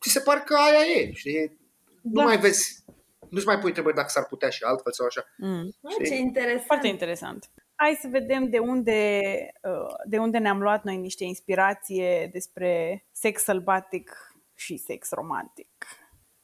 [0.00, 1.12] ți se pare că aia e.
[1.12, 1.62] Știi?
[2.04, 2.24] Nu Da.
[2.24, 2.84] mai vezi,
[3.30, 5.24] nu-ți mai pui întrebări dacă s-ar putea și altfel sau așa.
[5.36, 5.70] Mm.
[5.90, 6.04] Știi?
[6.04, 6.62] Ce interesant.
[6.64, 7.50] Foarte interesant.
[7.74, 9.20] Hai să vedem de unde,
[9.62, 14.10] uh, de unde ne-am luat noi niște inspirație despre sex sălbatic
[14.54, 15.68] și sex romantic.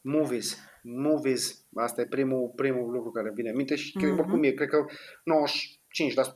[0.01, 0.59] Movies.
[0.83, 1.67] Movies.
[1.75, 4.19] Asta e primul, primul lucru care vine în minte și cred, Mhm.
[4.19, 4.85] oricum e, cred că
[5.25, 5.80] 95%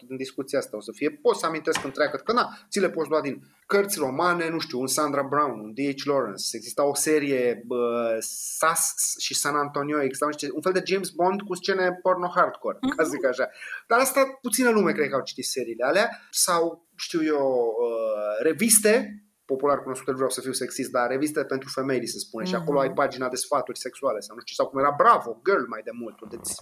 [0.06, 1.10] din discuția asta o să fie.
[1.10, 4.80] Poți să amintesc întreagă, că na, ți le poți lua din cărți romane, nu știu,
[4.80, 6.04] un Sandra Brown, un D.H.
[6.04, 6.56] Lawrence.
[6.56, 11.40] Exista o serie bă, SAS și San Antonio, exista niște, un fel de James Bond
[11.40, 13.48] cu scene porno hardcore, ca să zic așa.
[13.86, 19.23] Dar asta puțină lume cred că au citit seriile alea sau, știu eu, uh, reviste
[19.52, 22.54] popular cunoscute, nu vreau să fiu sexist, dar reviste pentru femei, li se spune, și
[22.54, 25.82] acolo ai pagina de sfaturi sexuale sau nu știu, sau cum era Bravo, Girl mai
[25.88, 26.54] de mult, unde îți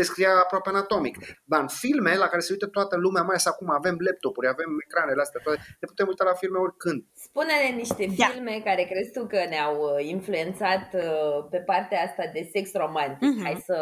[0.00, 1.14] descria aproape anatomic.
[1.44, 4.70] Dar în filme la care se uită toată lumea, mai ales acum avem laptopuri, avem
[4.86, 7.00] ecranele astea, toate, ne putem uita la filme oricând.
[7.28, 8.26] Spune-ne niște Da.
[8.26, 13.28] filme care crezi tu că ne-au uh, influențat uh, pe partea asta de sex romantic.
[13.28, 13.42] Mhm.
[13.46, 13.78] Hai să,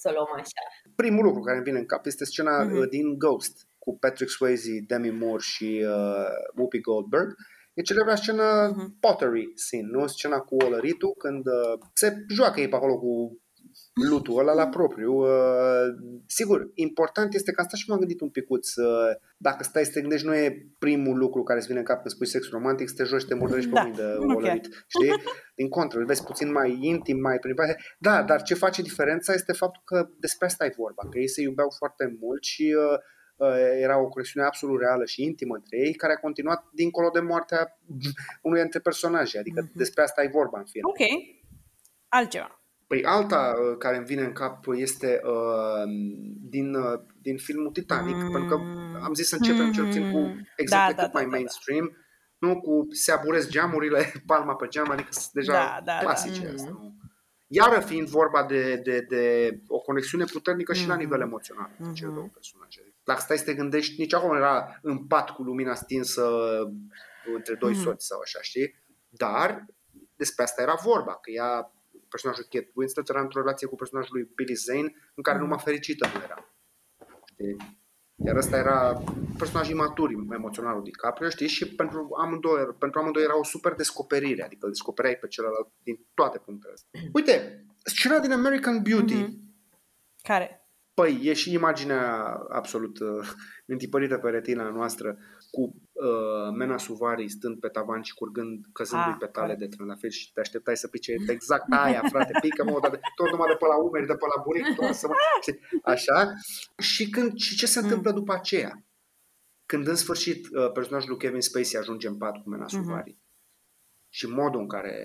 [0.00, 0.62] să o luăm așa.
[1.02, 2.76] Primul lucru care îmi vine în cap este scena Mhm.
[2.78, 3.54] uh, din Ghost
[3.84, 7.28] cu Patrick Swayze, Demi Moore și uh, Whoopi Goldberg.
[7.78, 8.96] E celebra scenă Mhm.
[9.00, 10.06] pottery scene, nu?
[10.06, 13.40] Scena cu olăritul, când uh, se joacă ei pe acolo cu
[14.10, 15.12] lutul ăla la propriu.
[15.12, 15.86] Uh,
[16.26, 18.74] sigur, important este că asta și m-am gândit un picuț.
[18.76, 22.00] Uh, dacă stai să te gândești, nu e primul lucru care îți vine în cap
[22.00, 24.26] când spui sex romantic, să te joci, să te murdărești Da, pe mâini de nu
[24.26, 24.36] chiar.
[24.36, 24.84] olărit.
[24.86, 25.12] Știi?
[25.54, 27.54] Din contră, îl vezi puțin mai intim, mai prin
[27.98, 31.40] Da, dar ce face diferența este faptul că despre asta e vorba, că ei se
[31.40, 32.98] iubeau foarte mult și uh, uh,
[33.80, 37.78] era o conexiune absolut reală și intimă între ei, care a continuat dincolo de moartea
[38.42, 39.38] unui dintre personaje.
[39.38, 39.72] Adică Mhm.
[39.76, 40.84] despre asta e vorba în film.
[40.88, 40.98] Ok.
[42.08, 42.52] Altceva.
[42.86, 45.82] Păi alta uh, care îmi vine în cap este uh,
[46.40, 48.30] din, uh, din filmul Titanic, Mm.
[48.30, 48.62] pentru că
[49.02, 50.18] am zis să începem cel puțin cu
[50.56, 51.96] exemple Da, cât da, mai da, da, mainstream,
[52.38, 55.98] nu cu se aburesc geamurile, palma pe geam, adică sunt deja Da, da, da.
[55.98, 56.54] clasice Mm.
[56.54, 56.70] astea.
[56.70, 56.94] nu?
[57.46, 61.02] Iară fiind vorba de, de, de o conexiune puternică și la Mhm.
[61.02, 61.92] nivel emoțional Mhm.
[61.92, 62.87] cele două personaje.
[63.08, 66.24] Dacă stai să te gândești, nici acolo nu era în pat cu lumina stinsă
[67.34, 67.80] între doi Mhm.
[67.80, 68.74] soți sau așa, știi?
[69.08, 69.64] Dar
[70.16, 71.72] despre asta era vorba, că ea,
[72.08, 76.06] personajul Kate Winslet era într-o relație cu personajul lui Billy Zane în care numai fericită
[76.14, 76.52] nu era.
[77.32, 77.56] Știi?
[78.26, 79.02] Iar ăsta era
[79.38, 81.46] personaj imatur emoțional lui DiCaprio, știi?
[81.48, 86.06] Și pentru amândoi, pentru amândoi era o super descoperire, adică îl descopereai pe celălalt din
[86.14, 87.00] toate punctele astea.
[87.12, 89.46] Uite, scena din American Beauty, Mhm.
[90.22, 90.57] Care?
[90.98, 93.28] Păi, e și imaginea absolut uh,
[93.66, 95.18] întipărită pe retina noastră
[95.50, 95.60] cu
[95.92, 99.76] uh, Mena Suvari stând pe tavan și curgând, căzându-i Ah, petale de corect.
[99.76, 103.54] trandafiri și te așteptai să pice exact aia, frate, pică mă, dar tot numai de
[103.54, 105.14] pe la umeri, de pe la bunic, tot să mă...
[105.40, 105.58] știi?
[105.82, 106.32] Așa.
[106.78, 108.84] Și, când, și ce se întâmplă după aceea?
[109.66, 113.18] Când în sfârșit uh, personajul lui Kevin Spacey ajunge în pat cu Mena Suvari
[114.08, 114.96] și modul în care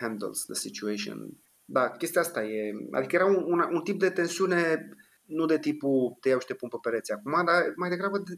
[0.00, 1.18] handles the situation.
[1.64, 2.72] Da, chestia asta e...
[2.90, 4.88] Adică era un, un, un tip de tensiune
[5.26, 8.32] nu de tipul te iau și te pun pe pereți acum, dar mai degrabă de,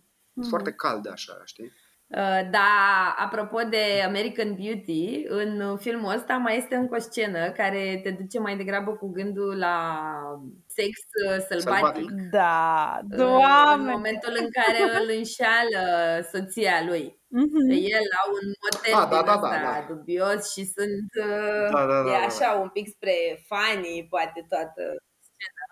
[0.48, 1.72] foarte cald așa, știi?
[2.06, 8.00] Uh, Da, apropo de American Beauty, în filmul ăsta mai este încă o scenă care
[8.02, 10.04] te duce mai degrabă cu gândul la
[10.66, 10.88] sex
[11.26, 11.94] uh, sălbatic.
[11.94, 12.10] Sălbatic.
[12.30, 13.90] Da, Uh, În doamne!
[13.92, 15.80] momentul în care îl înșeală
[16.32, 17.18] soția lui.
[17.28, 17.68] Mhm.
[17.68, 19.94] Pe el la un motel Ah, da, din da, da, ăsta da.
[19.94, 23.16] dubios și sunt uh, Da, da, da, e da, așa un pic spre
[23.48, 24.82] funny poate toată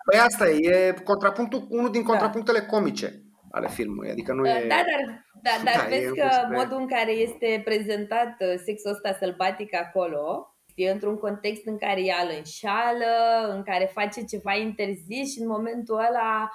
[0.05, 4.67] Păi asta e, e contrapunctul, unul din contrapunctele comice ale filmului, adică nu Uh, e...
[4.67, 8.35] Da, dar, da, dar Da, e vezi un că spre- modul în care este prezentat
[8.39, 13.13] uh, sexul ăsta sălbatic acolo e într-un context în care ea îl înșală,
[13.55, 16.49] în care face ceva interzis și în momentul ăla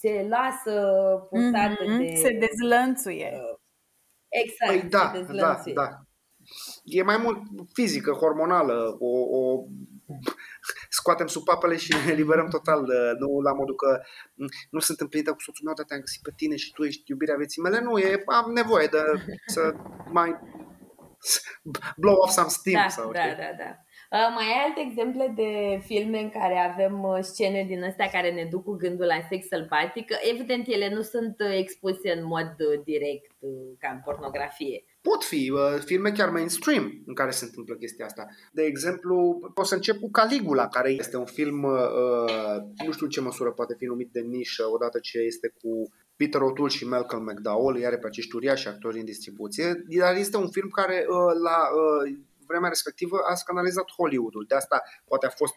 [0.00, 0.80] se lasă
[1.30, 1.98] purtată Mhm.
[1.98, 2.14] de...
[2.14, 3.32] Se dezlănțuie.
[4.28, 5.74] Exact, Păi da, se da, dezlănțuie.
[5.74, 5.88] da.
[6.84, 7.38] E mai mult
[7.72, 9.64] fizică, hormonală, o, o
[10.88, 14.00] scoatem supapele și ne eliberăm total, de- nu la modul că
[14.34, 17.10] m, nu sunt împlinită cu soțul meu, dar te-am găsit pe tine și tu ești
[17.10, 17.80] iubirea vieții mele.
[17.80, 18.98] Nu, e, am nevoie de
[19.46, 19.74] să
[20.18, 20.38] mai
[22.02, 23.36] blow off some steam Da, sau da, știi?
[23.36, 23.70] da, da.
[24.18, 28.30] Uh, mai ai alte exemple de filme în care avem uh, scene din astea care
[28.32, 30.08] ne duc cu gândul la sex sălbatic?
[30.32, 34.84] Evident, ele nu sunt uh, expuse în mod uh, direct uh, ca în pornografie.
[35.10, 38.26] Pot fi uh, filme chiar mainstream în care se întâmplă chestia asta.
[38.52, 43.10] De exemplu, pot să încep cu Caligula, care este un film, uh, nu știu în
[43.10, 47.22] ce măsură poate fi numit de nișă, odată ce este cu Peter O'Toole și Malcolm
[47.22, 51.58] McDowell, iar pe acești uriași actori în distribuție, dar este un film care uh, la
[51.58, 54.44] uh, vremea respectivă a scandalizat Hollywoodul.
[54.48, 55.54] De asta poate a fost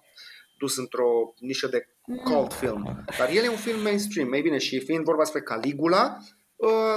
[0.57, 1.87] dus într-o nișă de
[2.23, 3.05] cult film.
[3.17, 4.33] Dar el e un film mainstream.
[4.33, 6.17] Ei bine, și fiind vorba despre Caligula,
[6.55, 6.95] uh,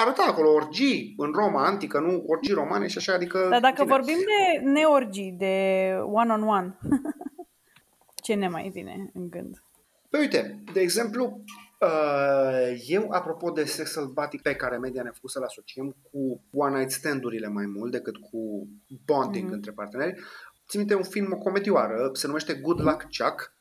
[0.00, 3.46] arăta acolo orgii în Roma antică, nu orgii romane și așa, adică...
[3.50, 3.94] Dar dacă bine.
[3.96, 6.78] vorbim de neorgii, de one-on-one,
[8.24, 9.62] ce ne mai vine în gând?
[10.10, 11.40] Păi uite, de exemplu,
[11.80, 16.90] uh, eu, apropo de sex sălbatic pe care media ne-a făcut să-l asociem cu one-night
[16.90, 18.68] stand-urile mai mult decât cu
[19.06, 19.52] bonding Mhm.
[19.52, 20.20] între parteneri,
[20.68, 23.52] țin minte un film, o comedioară, se numește Good Luck Chuck,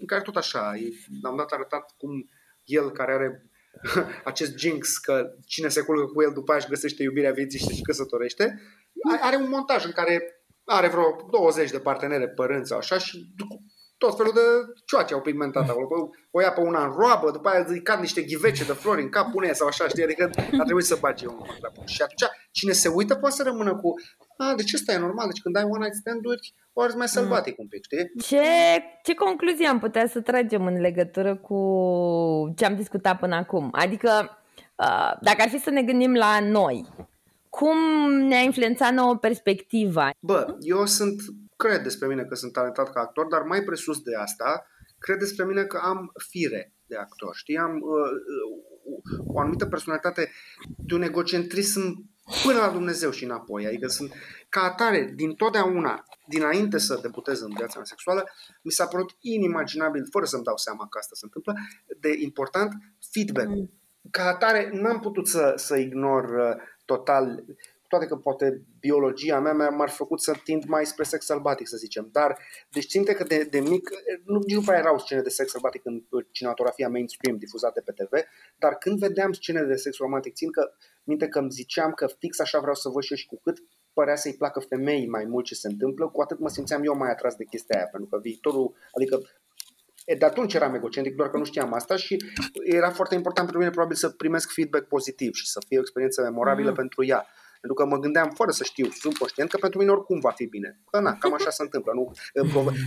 [0.00, 0.92] în care tot așa, e-
[1.22, 2.28] la un dat arătat cum
[2.64, 3.46] el care are
[4.24, 7.64] acest jinx că cine se culcă cu el după aia își găsește iubirea vieții și
[7.64, 8.60] se și căsătorește,
[9.12, 13.34] a- are un montaj în care are vreo 20 de partenere părinți sau așa și
[13.48, 13.62] cu
[13.98, 14.40] tot felul de
[14.86, 15.86] cioace au pigmentat acolo.
[15.86, 15.94] Bă,
[16.30, 19.08] O ia pe una în roabă, după aia îi cad niște ghivece de flori în
[19.08, 20.02] cap, pune sau așa, știi?
[20.02, 21.88] Adică a trebuit să bage un contrapunct.
[21.88, 23.94] Și atunci cine se uită poate să rămână cu
[24.36, 27.66] a, deci ăsta e normal, deci când ai one night stand-uri, ori mai sălbatic un
[27.66, 28.12] pic, știi?
[28.22, 28.42] Ce,
[29.02, 31.58] ce concluzie am putea să tragem în legătură cu
[32.56, 33.68] ce am discutat până acum?
[33.72, 34.38] Adică,
[34.76, 36.86] uh, dacă ar fi să ne gândim la noi,
[37.48, 37.78] cum
[38.12, 40.10] ne-a influențat nouă perspectiva?
[40.20, 41.22] Bă, eu sunt,
[41.56, 44.66] cred despre mine că sunt talentat ca actor, dar mai presus de asta,
[44.98, 47.34] cred despre mine că am fire de actor.
[47.34, 48.10] Știi, am uh,
[48.92, 50.30] uh, o anumită personalitate
[50.76, 52.10] de un egocentrism
[52.42, 53.66] până la Dumnezeu și înapoi.
[53.66, 54.12] Adică sunt
[54.48, 58.30] ca atare, din totdeauna, dinainte să debutez în viața mea sexuală,
[58.62, 61.54] mi s-a părut inimaginabil, fără să-mi dau seama că asta se întâmplă,
[62.00, 62.72] de important
[63.12, 63.48] feedback.
[64.10, 67.54] Ca atare, n-am putut să, să ignor uh, total cu
[67.88, 71.66] toate că poate biologia mea m-a- m-ar fi făcut să tind mai spre sex sălbatic,
[71.68, 72.08] să zicem.
[72.12, 72.38] Dar,
[72.70, 73.90] deci ținte că de, de mic,
[74.24, 77.92] nu, nici nu prea erau scene de sex sălbatic în uh, cinematografia mainstream difuzate pe
[77.92, 78.10] TV,
[78.58, 80.70] dar când vedeam scene de sex romantic, țin că
[81.04, 83.58] minte că îmi ziceam că fix așa vreau să văd și eu și cu cât
[83.92, 87.10] părea să-i placă femeii mai mult ce se întâmplă, cu atât mă simțeam eu mai
[87.10, 89.20] atras de chestia aia, pentru că viitorul, adică
[90.04, 92.16] E, de atunci eram egocentric, doar că nu știam asta și
[92.64, 96.22] era foarte important pentru mine probabil să primesc feedback pozitiv și să fie o experiență
[96.22, 96.74] memorabilă Mm.
[96.74, 97.26] pentru ea.
[97.60, 100.80] Pentru că mă gândeam fără să știu, subconștient, că pentru mine oricum va fi bine.
[100.90, 101.92] Că na, cam așa se întâmplă.
[101.94, 102.12] Nu?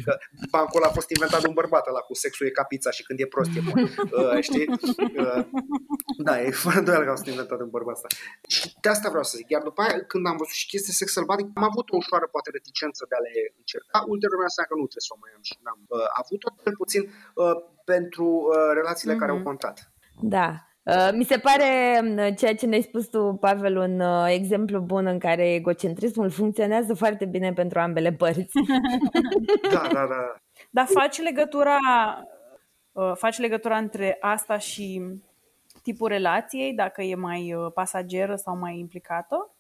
[0.05, 0.17] Că
[0.51, 3.03] bancul ăla a fost inventat de un bărbat ăla cu sexul e ca pizza și
[3.03, 3.79] când e prost e bun.
[3.83, 4.67] Uh, știi?
[5.23, 5.45] Uh,
[6.27, 8.07] da, e fără doar că a fost inventat de un bărbat asta.
[8.47, 9.49] Și de asta vreau să zic.
[9.49, 12.49] Iar după aia, când am văzut și chestii sex sălbatic, am avut o ușoară poate
[12.57, 13.97] reticență de a le încerca.
[14.13, 16.75] Ulterior mi-am seama că nu trebuie să o mai am și n-am uh, avut-o, cel
[16.83, 17.03] puțin
[17.43, 17.55] uh,
[17.91, 19.21] pentru uh, relațiile mm-hmm.
[19.23, 19.77] care au contat.
[20.37, 20.68] Da.
[20.89, 25.05] Uh, Mi se pare uh, ceea ce ne-ai spus tu, Pavel, un uh, exemplu bun
[25.05, 28.53] în care egocentrismul funcționează foarte bine pentru ambele părți.
[29.71, 30.35] Da, da, da.
[30.69, 31.77] Dar faci legătura
[32.91, 35.01] uh, faci legătura între asta și
[35.83, 39.53] tipul relației, dacă e mai uh, pasageră sau mai implicată?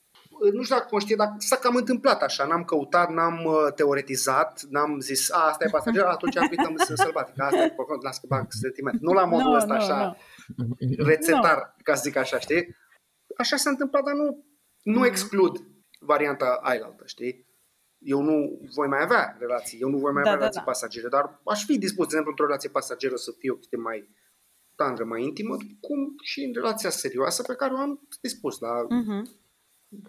[0.53, 2.45] nu știu dacă conștient, dar s-a cam întâmplat așa.
[2.45, 7.63] N-am căutat, n-am uh, teoretizat, n-am zis, a, asta e pasager, atunci aplicăm sălbatic, asta
[7.63, 7.73] e,
[8.03, 9.01] las că bag sentiment.
[9.01, 10.17] Nu la modul Nu, ăsta nu, așa,
[11.09, 12.75] rețetar, ca să zic așa, știi?
[13.37, 14.45] Așa s-a întâmplat, dar nu,
[14.83, 15.63] nu exclud
[15.99, 17.47] varianta ailaltă, știi?
[17.97, 20.65] Eu nu voi mai avea relații, eu nu voi mai Da, avea da, relații da.
[20.71, 24.09] pasagere, dar aș fi dispus, de exemplu, într-o relație pasageră să fie o chestie mai
[24.75, 29.29] tandră, mai intimă, cum și în relația serioasă pe care o am dispus la Mhm.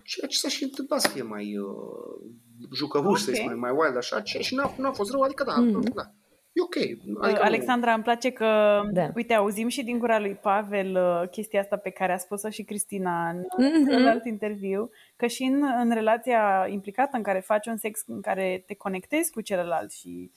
[0.02, 2.30] ceea ce s-a și întâmplat să fie mai uh,
[2.74, 3.36] jucăvuș, să Ok.
[3.36, 5.94] zic, mai, mai wild așa, ceea și n-a, n-a fost rău, adică da, Mhm.
[5.94, 6.14] da.
[6.52, 6.74] E ok.
[6.74, 9.08] Uh, Adică Alexandra, îmi place că, Da.
[9.14, 12.62] uite, auzim și din gura lui Pavel uh, chestia asta pe care a spus-o și
[12.62, 13.88] Cristina în Mhm.
[13.90, 18.20] în alt interviu, că și în, în relația implicată în care faci un sex în
[18.20, 20.30] care te conectezi cu celălalt și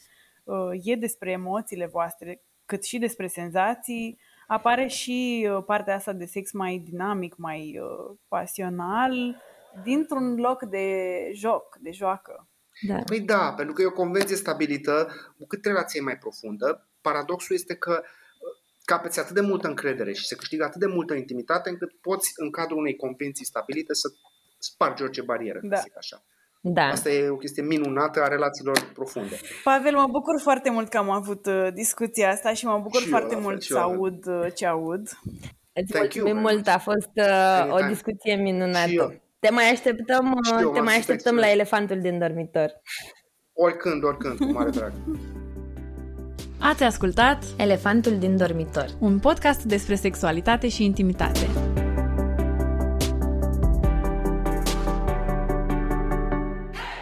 [0.44, 6.26] uh, e despre emoțiile voastre, cât și despre senzații, apare și uh, partea asta de
[6.26, 9.42] sex mai dinamic, mai uh, pasional,
[9.84, 10.88] dintr-un loc de
[11.34, 12.48] joc, de joacă.
[12.82, 12.96] Da.
[13.06, 15.08] Păi da, pentru că e o convenție stabilită,
[15.38, 18.08] cu cât relația e mai profundă, paradoxul este că uh,
[18.86, 22.52] capeți atât de multă încredere și se câștigă atât de multă intimitate încât poți, în
[22.52, 24.10] cadrul unei convenții stabilite, să
[24.58, 25.76] spargi orice barieră, Da.
[25.76, 26.24] să zic așa.
[26.66, 26.84] Da.
[26.84, 29.40] Asta e o chestie minunată a relațiilor profunde.
[29.64, 33.04] Pavel, mă bucur foarte mult că am avut uh, discuția asta și mă bucur Și
[33.06, 33.98] eu, foarte la fel, mult și să eu, la fel.
[33.98, 35.08] aud uh, ce aud.
[35.74, 36.76] Îți Thank you mulțumim very mult, much.
[36.76, 37.26] a fost uh,
[37.70, 37.88] o Anytime.
[37.90, 38.44] discuție Și eu.
[38.44, 39.23] minunată.
[39.44, 41.60] Te mai așteptăm, Și uh, eu te m-am mai simțit așteptăm la excelent.
[41.60, 42.72] elefantul din dormitor.
[43.54, 44.92] Oricând, oricând, cu mare drag.
[46.70, 48.86] Ați ascultat Elefantul din dormitor.
[49.00, 51.48] un podcast despre sexualitate și intimitate.